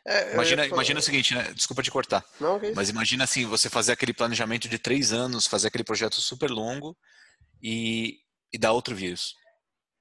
É, 0.06 0.34
imagina, 0.34 0.66
imagina 0.66 1.00
o 1.00 1.04
seguinte, 1.04 1.36
né? 1.36 1.54
desculpa 1.54 1.84
te 1.84 1.92
cortar, 1.92 2.26
Não, 2.40 2.60
mas 2.76 2.90
imagina 2.90 3.24
assim, 3.24 3.46
você 3.46 3.70
fazer 3.70 3.92
aquele 3.92 4.14
planejamento 4.14 4.68
de 4.68 4.80
três 4.80 5.14
anos, 5.14 5.46
fazer 5.46 5.68
aquele 5.68 5.84
projeto 5.84 6.16
super 6.16 6.50
longo 6.50 6.98
e, 7.62 8.20
e 8.52 8.58
dar 8.58 8.72
outro 8.72 8.96
vírus. 8.96 9.36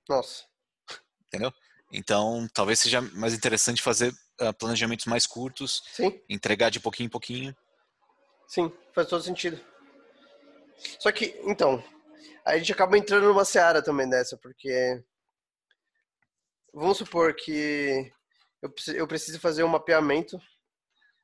Nossa. 0.09 0.45
Entendeu? 1.27 1.53
Então, 1.93 2.49
talvez 2.53 2.81
seja 2.81 3.01
mais 3.01 3.35
interessante 3.35 3.83
fazer 3.83 4.13
uh, 4.41 4.53
planejamentos 4.59 5.07
mais 5.07 5.27
curtos, 5.27 5.83
Sim. 5.93 6.21
entregar 6.29 6.71
de 6.71 6.81
pouquinho 6.81 7.07
em 7.07 7.11
pouquinho. 7.11 7.57
Sim, 8.49 8.73
faz 8.95 9.09
todo 9.09 9.23
sentido. 9.23 9.61
Só 11.01 11.11
que, 11.11 11.39
então, 11.45 11.83
a 12.45 12.57
gente 12.57 12.73
acaba 12.73 12.99
entrando 12.99 13.27
numa 13.27 13.45
seara 13.45 13.83
também 13.83 14.09
dessa, 14.09 14.37
porque 14.37 15.03
vamos 16.73 16.99
supor 16.99 17.35
que 17.35 18.13
eu, 18.63 18.73
eu 18.95 19.07
preciso 19.07 19.39
fazer 19.41 19.65
um 19.65 19.69
mapeamento 19.69 20.39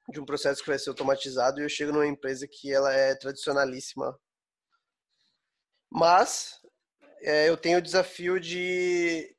de 0.08 0.20
um 0.20 0.24
processo 0.24 0.60
que 0.62 0.68
vai 0.68 0.78
ser 0.78 0.90
automatizado 0.90 1.60
e 1.60 1.64
eu 1.64 1.68
chego 1.68 1.92
numa 1.92 2.06
empresa 2.06 2.46
que 2.50 2.72
ela 2.72 2.92
é 2.92 3.14
tradicionalíssima. 3.14 4.18
Mas 5.90 6.60
é, 7.20 7.48
eu 7.48 7.56
tenho 7.56 7.78
o 7.78 7.82
desafio 7.82 8.40
de, 8.40 9.34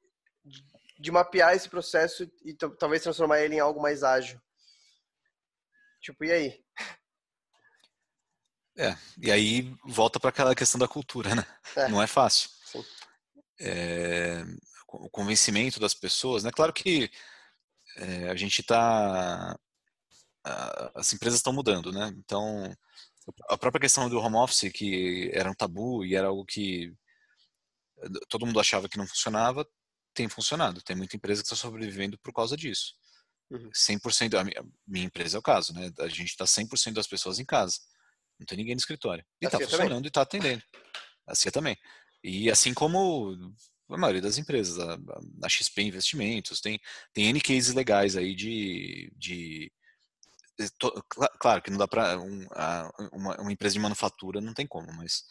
de 1.00 1.12
mapear 1.12 1.54
esse 1.54 1.68
processo 1.70 2.24
e 2.46 2.54
talvez 2.54 3.04
transformar 3.04 3.42
ele 3.42 3.56
em 3.56 3.60
algo 3.60 3.82
mais 3.82 4.04
ágil. 4.04 4.40
Tipo, 6.02 6.26
e 6.26 6.32
aí? 6.32 6.64
É, 8.78 8.96
e 9.22 9.32
aí 9.32 9.76
volta 9.86 10.20
para 10.20 10.30
aquela 10.30 10.56
questão 10.56 10.80
da 10.80 10.88
cultura, 10.88 11.36
né? 11.36 11.46
É. 11.76 11.88
Não 11.88 12.02
é 12.02 12.08
fácil. 12.08 12.50
É, 13.60 14.44
o 14.88 15.10
convencimento 15.10 15.80
das 15.80 15.94
pessoas, 15.94 16.44
né? 16.44 16.52
Claro 16.52 16.74
que 16.74 17.10
é, 17.98 18.30
a 18.30 18.36
gente 18.36 18.62
está. 18.62 19.58
As 20.96 21.14
empresas 21.14 21.40
estão 21.40 21.54
mudando, 21.54 21.92
né? 21.92 22.14
Então, 22.18 22.76
a 23.50 23.58
própria 23.58 23.82
questão 23.82 24.10
do 24.10 24.20
home 24.20 24.36
office, 24.36 24.72
que 24.74 25.32
era 25.34 25.50
um 25.50 25.54
tabu 25.54 26.04
e 26.04 26.16
era 26.16 26.28
algo 26.28 26.46
que 26.46 26.94
todo 28.28 28.46
mundo 28.46 28.60
achava 28.60 28.90
que 28.90 28.98
não 28.98 29.08
funcionava, 29.08 29.66
tem 30.14 30.28
funcionado. 30.28 30.82
Tem 30.82 30.96
muita 30.96 31.16
empresa 31.16 31.42
que 31.42 31.46
está 31.46 31.56
sobrevivendo 31.56 32.18
por 32.20 32.34
causa 32.34 32.58
disso. 32.58 32.94
Uhum. 33.50 33.70
100%, 33.72 34.40
a 34.40 34.44
minha, 34.44 34.66
minha 34.86 35.06
empresa 35.06 35.38
é 35.38 35.40
o 35.40 35.44
caso, 35.44 35.74
né? 35.74 35.92
A 36.00 36.08
gente 36.08 36.30
está 36.30 36.46
100% 36.46 36.94
das 36.94 37.08
pessoas 37.08 37.40
em 37.40 37.46
casa. 37.46 37.80
Não 38.40 38.46
tem 38.46 38.58
ninguém 38.58 38.76
no 38.76 38.80
escritório. 38.80 39.24
E 39.42 39.46
está 39.46 39.60
funcionando 39.60 39.90
também. 39.90 40.04
e 40.04 40.08
está 40.08 40.22
atendendo. 40.22 40.64
A 41.28 41.36
CIA 41.36 41.52
também. 41.52 41.78
E 42.24 42.50
assim 42.50 42.74
como 42.74 43.36
a 43.90 43.98
maioria 43.98 44.22
das 44.22 44.38
empresas, 44.38 44.80
a, 44.80 44.98
a 45.44 45.50
XP 45.50 45.82
Investimentos, 45.82 46.62
tem, 46.62 46.80
tem 47.14 47.26
N 47.28 47.42
cases 47.42 47.74
legais 47.74 48.16
aí 48.16 48.36
de. 48.36 49.12
de 49.18 49.72
claro 51.40 51.62
que 51.62 51.72
não 51.72 51.78
dá 51.78 51.88
para 51.88 52.20
um, 52.20 52.48
uma, 53.12 53.42
uma 53.42 53.52
empresa 53.52 53.74
de 53.74 53.80
manufatura 53.80 54.40
não 54.40 54.54
tem 54.54 54.68
como, 54.68 54.94
mas 54.94 55.24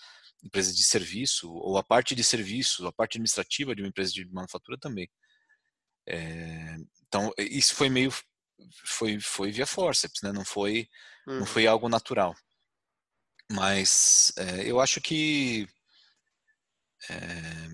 empresa 0.42 0.72
de 0.74 0.82
serviço, 0.82 1.52
ou 1.52 1.78
a 1.78 1.84
parte 1.84 2.14
de 2.14 2.24
serviço, 2.24 2.86
a 2.86 2.92
parte 2.92 3.16
administrativa 3.16 3.74
de 3.74 3.82
uma 3.82 3.88
empresa 3.88 4.12
de 4.12 4.24
manufatura 4.26 4.76
também. 4.78 5.08
É, 6.06 6.76
então, 7.06 7.32
isso 7.38 7.74
foi 7.74 7.88
meio. 7.88 8.12
Foi, 8.84 9.20
foi 9.20 9.50
via 9.50 9.66
forceps, 9.66 10.22
né? 10.22 10.32
não, 10.32 10.44
foi, 10.44 10.88
não 11.26 11.40
uhum. 11.40 11.46
foi 11.46 11.66
algo 11.66 11.88
natural. 11.88 12.34
Mas 13.50 14.32
é, 14.36 14.70
eu 14.70 14.80
acho 14.80 15.00
que. 15.00 15.68
É, 17.08 17.68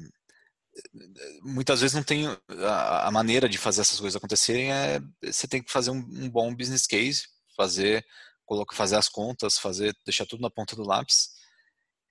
muitas 1.42 1.80
vezes 1.80 1.94
não 1.94 2.02
tem 2.02 2.26
a, 2.26 3.08
a, 3.08 3.10
maneira 3.10 3.48
de 3.48 3.58
fazer 3.58 3.82
essas 3.82 4.00
coisas 4.00 4.16
acontecerem 4.16 4.72
é 4.72 5.00
você 5.22 5.46
tem 5.46 5.62
que 5.62 5.70
fazer 5.70 5.90
um, 5.90 5.98
um 5.98 6.30
bom 6.30 6.54
business 6.54 6.86
case 6.86 7.22
fazer 7.56 8.04
colocar 8.44 8.76
fazer 8.76 8.96
as 8.96 9.08
contas 9.08 9.58
fazer 9.58 9.94
deixar 10.04 10.26
tudo 10.26 10.40
na 10.40 10.50
ponta 10.50 10.76
do 10.76 10.82
lápis 10.82 11.30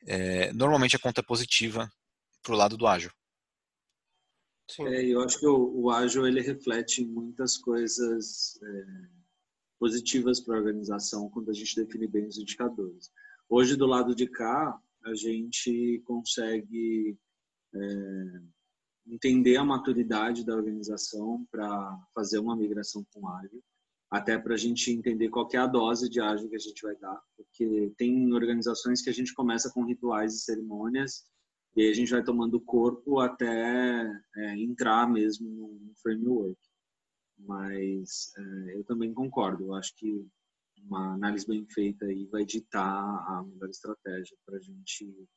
é, 0.05 0.53
normalmente 0.53 0.95
a 0.95 0.99
conta 0.99 1.21
é 1.21 1.23
positiva 1.23 1.89
para 2.43 2.53
o 2.53 2.57
lado 2.57 2.77
do 2.77 2.87
ágil. 2.87 3.11
É, 4.79 5.05
eu 5.05 5.21
acho 5.21 5.39
que 5.39 5.47
o, 5.47 5.81
o, 5.81 5.89
ágil 5.89 6.27
ele 6.27 6.41
reflete 6.41 7.05
muitas 7.05 7.57
coisas 7.57 8.59
é, 8.61 8.85
positivas 9.79 10.39
para 10.41 10.55
a 10.55 10.59
organização 10.59 11.29
quando 11.29 11.49
a 11.49 11.53
gente 11.53 11.75
define 11.75 12.07
bem 12.07 12.27
os 12.27 12.37
indicadores. 12.37 13.09
Hoje 13.49 13.75
do 13.75 13.85
lado 13.85 14.13
de 14.13 14.27
cá 14.27 14.77
a 15.03 15.15
gente 15.15 16.01
consegue 16.05 17.17
é, 17.73 17.79
entender 19.09 19.57
a 19.57 19.63
maturidade 19.63 20.45
da 20.45 20.55
organização 20.55 21.45
para 21.51 21.97
fazer 22.13 22.39
uma 22.39 22.55
migração 22.55 23.05
com 23.13 23.27
ágil 23.27 23.61
até 24.09 24.37
para 24.37 24.53
a 24.53 24.57
gente 24.57 24.89
entender 24.91 25.29
qual 25.29 25.47
é 25.51 25.57
a 25.57 25.67
dose 25.67 26.09
de 26.09 26.21
ágil 26.21 26.49
que 26.49 26.55
a 26.55 26.59
gente 26.59 26.81
vai 26.81 26.95
dar, 26.95 27.21
porque 27.35 27.91
tem 27.97 28.33
organizações 28.33 29.01
que 29.01 29.09
a 29.09 29.13
gente 29.13 29.33
começa 29.33 29.69
com 29.71 29.83
rituais 29.83 30.33
e 30.33 30.39
cerimônias 30.39 31.25
e 31.75 31.81
aí 31.81 31.91
a 31.91 31.93
gente 31.93 32.11
vai 32.11 32.23
tomando 32.23 32.59
corpo 32.59 33.19
até 33.19 34.09
é, 34.35 34.57
entrar 34.57 35.07
mesmo 35.07 35.47
no 35.47 35.93
framework. 36.01 36.57
Mas 37.37 38.33
é, 38.35 38.77
eu 38.77 38.83
também 38.83 39.13
concordo, 39.13 39.65
eu 39.65 39.73
acho 39.75 39.95
que 39.95 40.25
uma 40.83 41.13
análise 41.13 41.45
bem 41.45 41.67
feita 41.69 42.05
aí 42.05 42.25
vai 42.25 42.45
ditar 42.45 42.83
a 42.83 43.43
melhor 43.43 43.69
estratégia 43.69 44.35
para 44.45 44.57
a 44.57 44.59
gente 44.59 45.27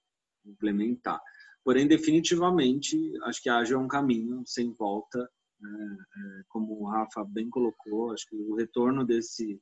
implementar. 0.47 1.21
Porém, 1.65 1.87
definitivamente, 1.87 2.97
acho 3.25 3.43
que 3.43 3.49
ágil 3.49 3.79
é 3.79 3.83
um 3.83 3.89
caminho 3.89 4.43
sem 4.47 4.73
volta 4.73 5.29
né? 5.61 5.97
É, 6.17 6.43
como 6.49 6.81
o 6.81 6.87
Rafa 6.87 7.25
bem 7.25 7.51
colocou, 7.51 8.13
acho 8.13 8.27
que 8.29 8.37
o 8.37 8.55
retorno 8.55 9.05
desse 9.05 9.61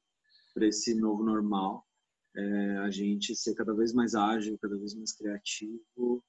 para 0.55 0.67
esse 0.67 0.95
novo 0.95 1.23
normal 1.23 1.87
é 2.37 2.77
a 2.79 2.91
gente 2.91 3.35
ser 3.35 3.55
cada 3.55 3.75
vez 3.75 3.93
mais 3.93 4.15
ágil, 4.15 4.59
cada 4.61 4.77
vez 4.77 4.95
mais 4.95 5.13
criativo 5.13 6.25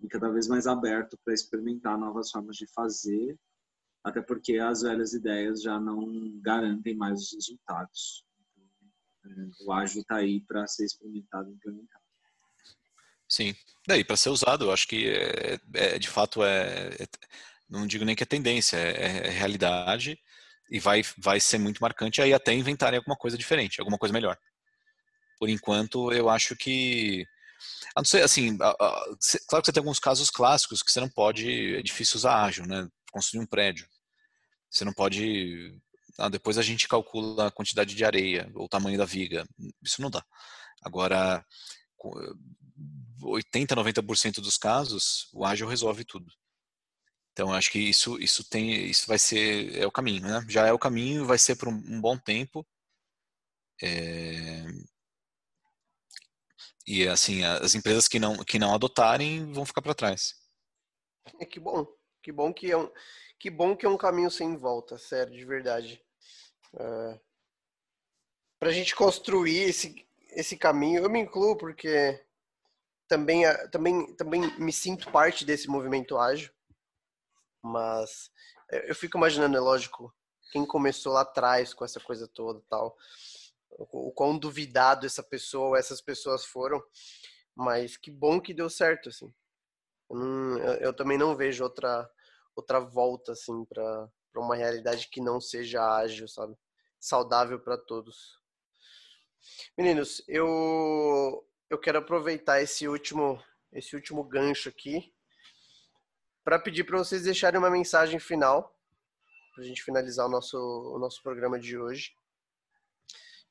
e 0.00 0.08
cada 0.08 0.30
vez 0.30 0.48
mais 0.48 0.66
aberto 0.66 1.18
para 1.24 1.34
experimentar 1.34 1.98
novas 1.98 2.30
formas 2.30 2.56
de 2.56 2.66
fazer, 2.72 3.38
até 4.02 4.22
porque 4.22 4.58
as 4.58 4.82
velhas 4.82 5.12
ideias 5.12 5.62
já 5.62 5.78
não 5.78 6.38
garantem 6.40 6.94
mais 6.94 7.20
os 7.20 7.32
resultados. 7.34 8.24
Então, 8.38 9.32
é, 9.32 9.64
o 9.64 9.72
ágil 9.72 10.00
está 10.00 10.16
aí 10.16 10.40
para 10.40 10.66
ser 10.66 10.84
experimentado 10.84 11.50
e 11.50 11.54
implementado. 11.54 11.99
Sim, 13.30 13.54
daí 13.86 14.02
para 14.02 14.16
ser 14.16 14.30
usado, 14.30 14.64
eu 14.64 14.72
acho 14.72 14.88
que 14.88 15.08
é, 15.08 15.60
é 15.74 15.98
de 16.00 16.08
fato 16.08 16.42
é, 16.42 16.88
é, 16.98 17.06
não 17.68 17.86
digo 17.86 18.04
nem 18.04 18.16
que 18.16 18.24
é 18.24 18.26
tendência, 18.26 18.76
é, 18.76 19.28
é, 19.28 19.30
realidade 19.30 20.18
e 20.70 20.80
vai 20.80 21.02
vai 21.16 21.38
ser 21.38 21.58
muito 21.58 21.80
marcante 21.80 22.20
aí 22.20 22.34
até 22.34 22.52
inventarem 22.52 22.98
alguma 22.98 23.16
coisa 23.16 23.38
diferente, 23.38 23.80
alguma 23.80 23.98
coisa 23.98 24.12
melhor. 24.12 24.36
Por 25.38 25.48
enquanto, 25.48 26.12
eu 26.12 26.28
acho 26.28 26.56
que 26.56 27.24
a 27.94 28.00
não 28.00 28.04
ser, 28.04 28.22
assim, 28.22 28.56
claro 28.58 29.62
que 29.62 29.66
você 29.66 29.72
tem 29.72 29.80
alguns 29.80 29.98
casos 29.98 30.30
clássicos 30.30 30.82
que 30.82 30.90
você 30.90 31.00
não 31.00 31.08
pode, 31.08 31.76
é 31.76 31.82
difícil 31.82 32.16
usar 32.18 32.44
ágil, 32.44 32.66
né? 32.66 32.88
Construir 33.12 33.42
um 33.42 33.46
prédio. 33.46 33.86
Você 34.70 34.84
não 34.84 34.92
pode, 34.92 35.78
ah, 36.18 36.28
depois 36.28 36.58
a 36.58 36.62
gente 36.62 36.88
calcula 36.88 37.48
a 37.48 37.50
quantidade 37.50 37.94
de 37.94 38.04
areia 38.04 38.50
ou 38.54 38.64
o 38.66 38.68
tamanho 38.68 38.98
da 38.98 39.04
viga. 39.04 39.46
Isso 39.82 40.02
não 40.02 40.10
dá. 40.10 40.24
Agora, 40.82 41.44
80, 43.22 43.74
90% 43.76 44.40
dos 44.40 44.56
casos, 44.56 45.28
o 45.32 45.44
ágil 45.44 45.68
resolve 45.68 46.04
tudo. 46.04 46.32
Então, 47.32 47.52
acho 47.52 47.70
que 47.70 47.78
isso, 47.78 48.18
isso 48.18 48.48
tem, 48.48 48.86
isso 48.86 49.06
vai 49.06 49.18
ser, 49.18 49.76
é 49.76 49.86
o 49.86 49.92
caminho, 49.92 50.22
né? 50.22 50.44
Já 50.48 50.66
é 50.66 50.72
o 50.72 50.78
caminho, 50.78 51.24
vai 51.24 51.38
ser 51.38 51.56
por 51.56 51.68
um, 51.68 51.72
um 51.72 52.00
bom 52.00 52.18
tempo. 52.18 52.66
É, 53.82 54.64
e 56.86 57.06
assim, 57.06 57.44
as 57.44 57.74
empresas 57.74 58.08
que 58.08 58.18
não, 58.18 58.36
que 58.38 58.58
não 58.58 58.74
adotarem 58.74 59.52
vão 59.52 59.64
ficar 59.64 59.80
para 59.80 59.94
trás. 59.94 60.34
É 61.38 61.46
que 61.46 61.60
bom, 61.60 61.86
que 62.22 62.32
bom 62.32 62.52
que 62.52 62.70
é 62.70 62.76
um, 62.76 62.90
que 63.38 63.48
bom 63.48 63.76
que 63.76 63.86
é 63.86 63.88
um 63.88 63.96
caminho 63.96 64.30
sem 64.30 64.56
volta, 64.56 64.98
sério, 64.98 65.32
de 65.32 65.44
verdade. 65.44 66.02
É, 66.74 67.20
para 68.58 68.70
a 68.70 68.72
gente 68.72 68.94
construir 68.94 69.60
esse, 69.60 70.06
esse 70.30 70.56
caminho, 70.56 71.02
eu 71.02 71.08
me 71.08 71.20
incluo 71.20 71.56
porque 71.56 72.20
também, 73.10 73.42
também, 73.72 74.14
também 74.14 74.56
me 74.56 74.72
sinto 74.72 75.10
parte 75.10 75.44
desse 75.44 75.68
movimento 75.68 76.16
ágil, 76.16 76.52
mas 77.60 78.30
eu 78.70 78.94
fico 78.94 79.18
imaginando, 79.18 79.56
é 79.56 79.60
lógico, 79.60 80.14
quem 80.52 80.64
começou 80.64 81.14
lá 81.14 81.22
atrás 81.22 81.74
com 81.74 81.84
essa 81.84 81.98
coisa 81.98 82.28
toda 82.28 82.62
tal 82.70 82.96
o 83.78 84.12
quão 84.12 84.38
duvidado 84.38 85.06
essa 85.06 85.22
pessoa 85.22 85.78
essas 85.78 86.00
pessoas 86.00 86.44
foram, 86.44 86.82
mas 87.54 87.96
que 87.96 88.10
bom 88.10 88.40
que 88.40 88.54
deu 88.54 88.70
certo, 88.70 89.08
assim. 89.08 89.32
Eu, 90.08 90.16
não, 90.16 90.58
eu, 90.58 90.74
eu 90.74 90.92
também 90.94 91.18
não 91.18 91.34
vejo 91.36 91.64
outra 91.64 92.08
outra 92.54 92.78
volta, 92.78 93.32
assim, 93.32 93.64
para 93.64 94.08
uma 94.36 94.54
realidade 94.54 95.08
que 95.08 95.20
não 95.20 95.40
seja 95.40 95.96
ágil, 95.96 96.28
sabe? 96.28 96.54
Saudável 96.98 97.58
para 97.58 97.78
todos. 97.78 98.38
Meninos, 99.76 100.22
eu 100.28 101.44
eu 101.70 101.78
quero 101.78 101.98
aproveitar 101.98 102.60
esse 102.60 102.88
último 102.88 103.42
esse 103.72 103.94
último 103.94 104.24
gancho 104.24 104.68
aqui 104.68 105.14
para 106.42 106.58
pedir 106.58 106.82
para 106.82 106.98
vocês 106.98 107.22
deixarem 107.22 107.58
uma 107.58 107.70
mensagem 107.70 108.18
final 108.18 108.76
para 109.54 109.62
a 109.62 109.66
gente 109.66 109.82
finalizar 109.82 110.26
o 110.26 110.28
nosso 110.28 110.58
o 110.58 110.98
nosso 110.98 111.22
programa 111.22 111.58
de 111.58 111.78
hoje. 111.78 112.12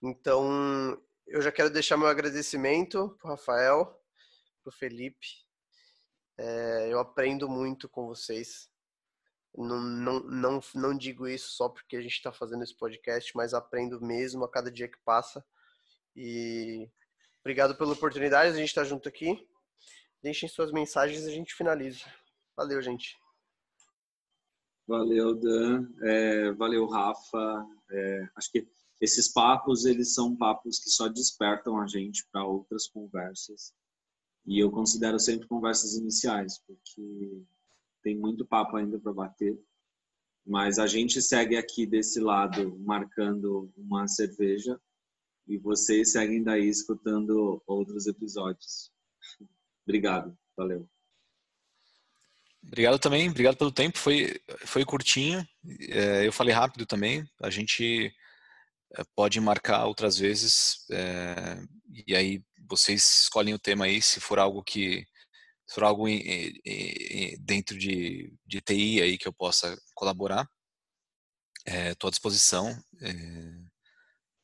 Então, 0.01 1.01
eu 1.27 1.41
já 1.41 1.51
quero 1.51 1.69
deixar 1.69 1.97
meu 1.97 2.07
agradecimento 2.07 3.17
para 3.21 3.31
Rafael, 3.31 4.01
para 4.63 4.71
Felipe. 4.71 5.27
É, 6.37 6.87
eu 6.91 6.99
aprendo 6.99 7.49
muito 7.49 7.87
com 7.89 8.07
vocês. 8.07 8.69
Não, 9.55 9.79
não, 9.79 10.19
não, 10.21 10.59
não 10.73 10.97
digo 10.97 11.27
isso 11.27 11.49
só 11.49 11.67
porque 11.67 11.97
a 11.97 12.01
gente 12.01 12.13
está 12.13 12.31
fazendo 12.31 12.63
esse 12.63 12.75
podcast, 12.75 13.35
mas 13.35 13.53
aprendo 13.53 14.01
mesmo 14.01 14.45
a 14.45 14.49
cada 14.49 14.71
dia 14.71 14.87
que 14.87 14.97
passa. 15.03 15.45
E 16.15 16.89
obrigado 17.41 17.75
pela 17.75 17.93
oportunidade, 17.93 18.53
a 18.53 18.57
gente 18.57 18.69
está 18.69 18.83
junto 18.83 19.07
aqui. 19.07 19.47
Deixem 20.21 20.49
suas 20.49 20.71
mensagens 20.71 21.23
e 21.23 21.27
a 21.27 21.31
gente 21.31 21.53
finaliza. 21.53 22.03
Valeu, 22.55 22.81
gente. 22.81 23.17
Valeu, 24.87 25.35
Dan. 25.35 25.87
É, 26.01 26.51
valeu, 26.53 26.85
Rafa. 26.87 27.65
É, 27.91 28.29
acho 28.35 28.51
que 28.51 28.67
esses 28.99 29.31
papos, 29.31 29.85
eles 29.85 30.13
são 30.13 30.35
papos 30.35 30.79
que 30.79 30.89
só 30.89 31.07
despertam 31.07 31.79
a 31.79 31.87
gente 31.87 32.27
para 32.31 32.45
outras 32.45 32.87
conversas. 32.87 33.73
E 34.45 34.59
eu 34.59 34.71
considero 34.71 35.19
sempre 35.19 35.47
conversas 35.47 35.93
iniciais, 35.93 36.59
porque 36.65 37.43
tem 38.03 38.17
muito 38.17 38.45
papo 38.45 38.75
ainda 38.75 38.99
para 38.99 39.13
bater. 39.13 39.57
Mas 40.45 40.79
a 40.79 40.87
gente 40.87 41.21
segue 41.21 41.55
aqui 41.55 41.85
desse 41.85 42.19
lado 42.19 42.77
marcando 42.79 43.71
uma 43.77 44.07
cerveja 44.07 44.79
e 45.49 45.57
vocês 45.57 46.11
seguem 46.11 46.43
daí 46.43 46.69
escutando 46.69 47.61
outros 47.65 48.05
episódios. 48.05 48.91
Obrigado, 49.83 50.37
valeu. 50.55 50.87
Obrigado 52.63 52.99
também, 52.99 53.29
obrigado 53.29 53.57
pelo 53.57 53.71
tempo. 53.71 53.97
Foi, 53.97 54.39
foi 54.65 54.85
curtinho. 54.85 55.43
É, 55.89 56.27
eu 56.27 56.31
falei 56.31 56.53
rápido 56.53 56.85
também. 56.85 57.27
A 57.41 57.49
gente 57.49 58.13
eh, 58.95 59.03
pode 59.15 59.39
marcar 59.39 59.85
outras 59.85 60.17
vezes 60.17 60.85
é, 60.91 61.61
e 62.07 62.15
aí 62.15 62.43
vocês 62.67 63.21
escolhem 63.23 63.53
o 63.53 63.59
tema 63.59 63.85
aí 63.85 64.01
se 64.01 64.19
for 64.19 64.37
algo 64.39 64.63
que 64.63 65.05
se 65.67 65.75
for 65.75 65.83
algo 65.83 66.07
em, 66.07 66.59
em, 66.65 67.37
dentro 67.39 67.77
de, 67.77 68.33
de 68.45 68.61
TI 68.61 69.01
aí 69.01 69.17
que 69.17 69.27
eu 69.27 69.33
possa 69.33 69.77
colaborar 69.93 70.47
estou 71.65 72.07
é, 72.07 72.09
à 72.09 72.11
disposição 72.11 72.83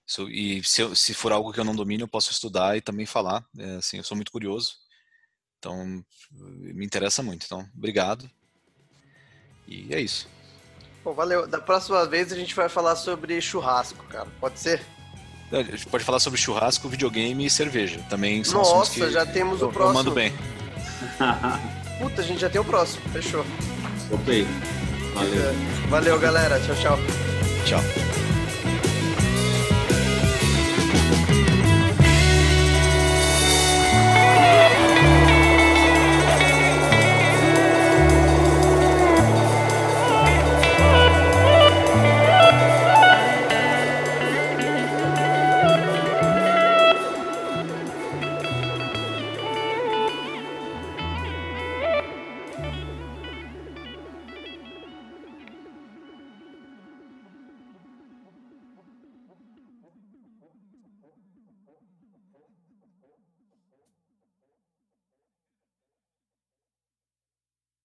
é, 0.06 0.12
so, 0.12 0.30
e 0.30 0.64
se, 0.64 0.82
eu, 0.82 0.96
se 0.96 1.14
for 1.14 1.32
algo 1.32 1.52
que 1.52 1.60
eu 1.60 1.66
não 1.66 1.76
domino 1.76 2.04
eu 2.04 2.08
posso 2.08 2.32
estudar 2.32 2.78
e 2.78 2.82
também 2.82 3.06
falar 3.06 3.44
assim 3.78 3.98
eu 3.98 4.04
sou 4.04 4.16
muito 4.16 4.32
curioso 4.32 4.76
então 5.60 6.04
me 6.32 6.86
interessa 6.86 7.24
muito 7.24 7.46
então 7.46 7.68
obrigado 7.76 8.30
e 9.68 9.94
é 9.94 10.00
isso 10.00 10.28
Bom, 11.06 11.14
valeu. 11.14 11.46
Da 11.46 11.60
próxima 11.60 12.04
vez 12.08 12.34
a 12.34 12.36
gente 12.36 12.56
vai 12.56 12.68
falar 12.68 12.96
sobre 12.96 13.40
churrasco, 13.40 14.04
cara. 14.06 14.28
Pode 14.40 14.60
ser? 14.60 14.82
A 15.52 15.62
gente 15.62 15.86
pode 15.86 16.04
falar 16.04 16.20
sobre 16.20 16.40
churrasco, 16.40 16.90
videogame 16.90 17.46
e 17.46 17.50
cerveja. 17.50 18.04
Também 18.10 18.44
são 18.44 18.64
Nossa, 18.64 18.92
que 18.92 19.12
já 19.12 19.24
temos 19.24 19.62
o 19.62 19.70
próximo. 19.70 19.92
Eu 19.92 19.94
mando 19.94 20.12
bem. 20.12 20.34
Puta, 22.02 22.22
a 22.22 22.26
gente 22.26 22.42
já 22.42 22.50
tem 22.50 22.60
o 22.60 22.66
próximo. 22.66 23.08
Fechou. 23.10 23.46
Ok. 24.12 24.48
Valeu. 25.14 25.54
Valeu, 25.90 26.20
galera. 26.20 26.60
Tchau, 26.62 26.76
tchau. 26.76 27.00
Tchau. 27.66 28.15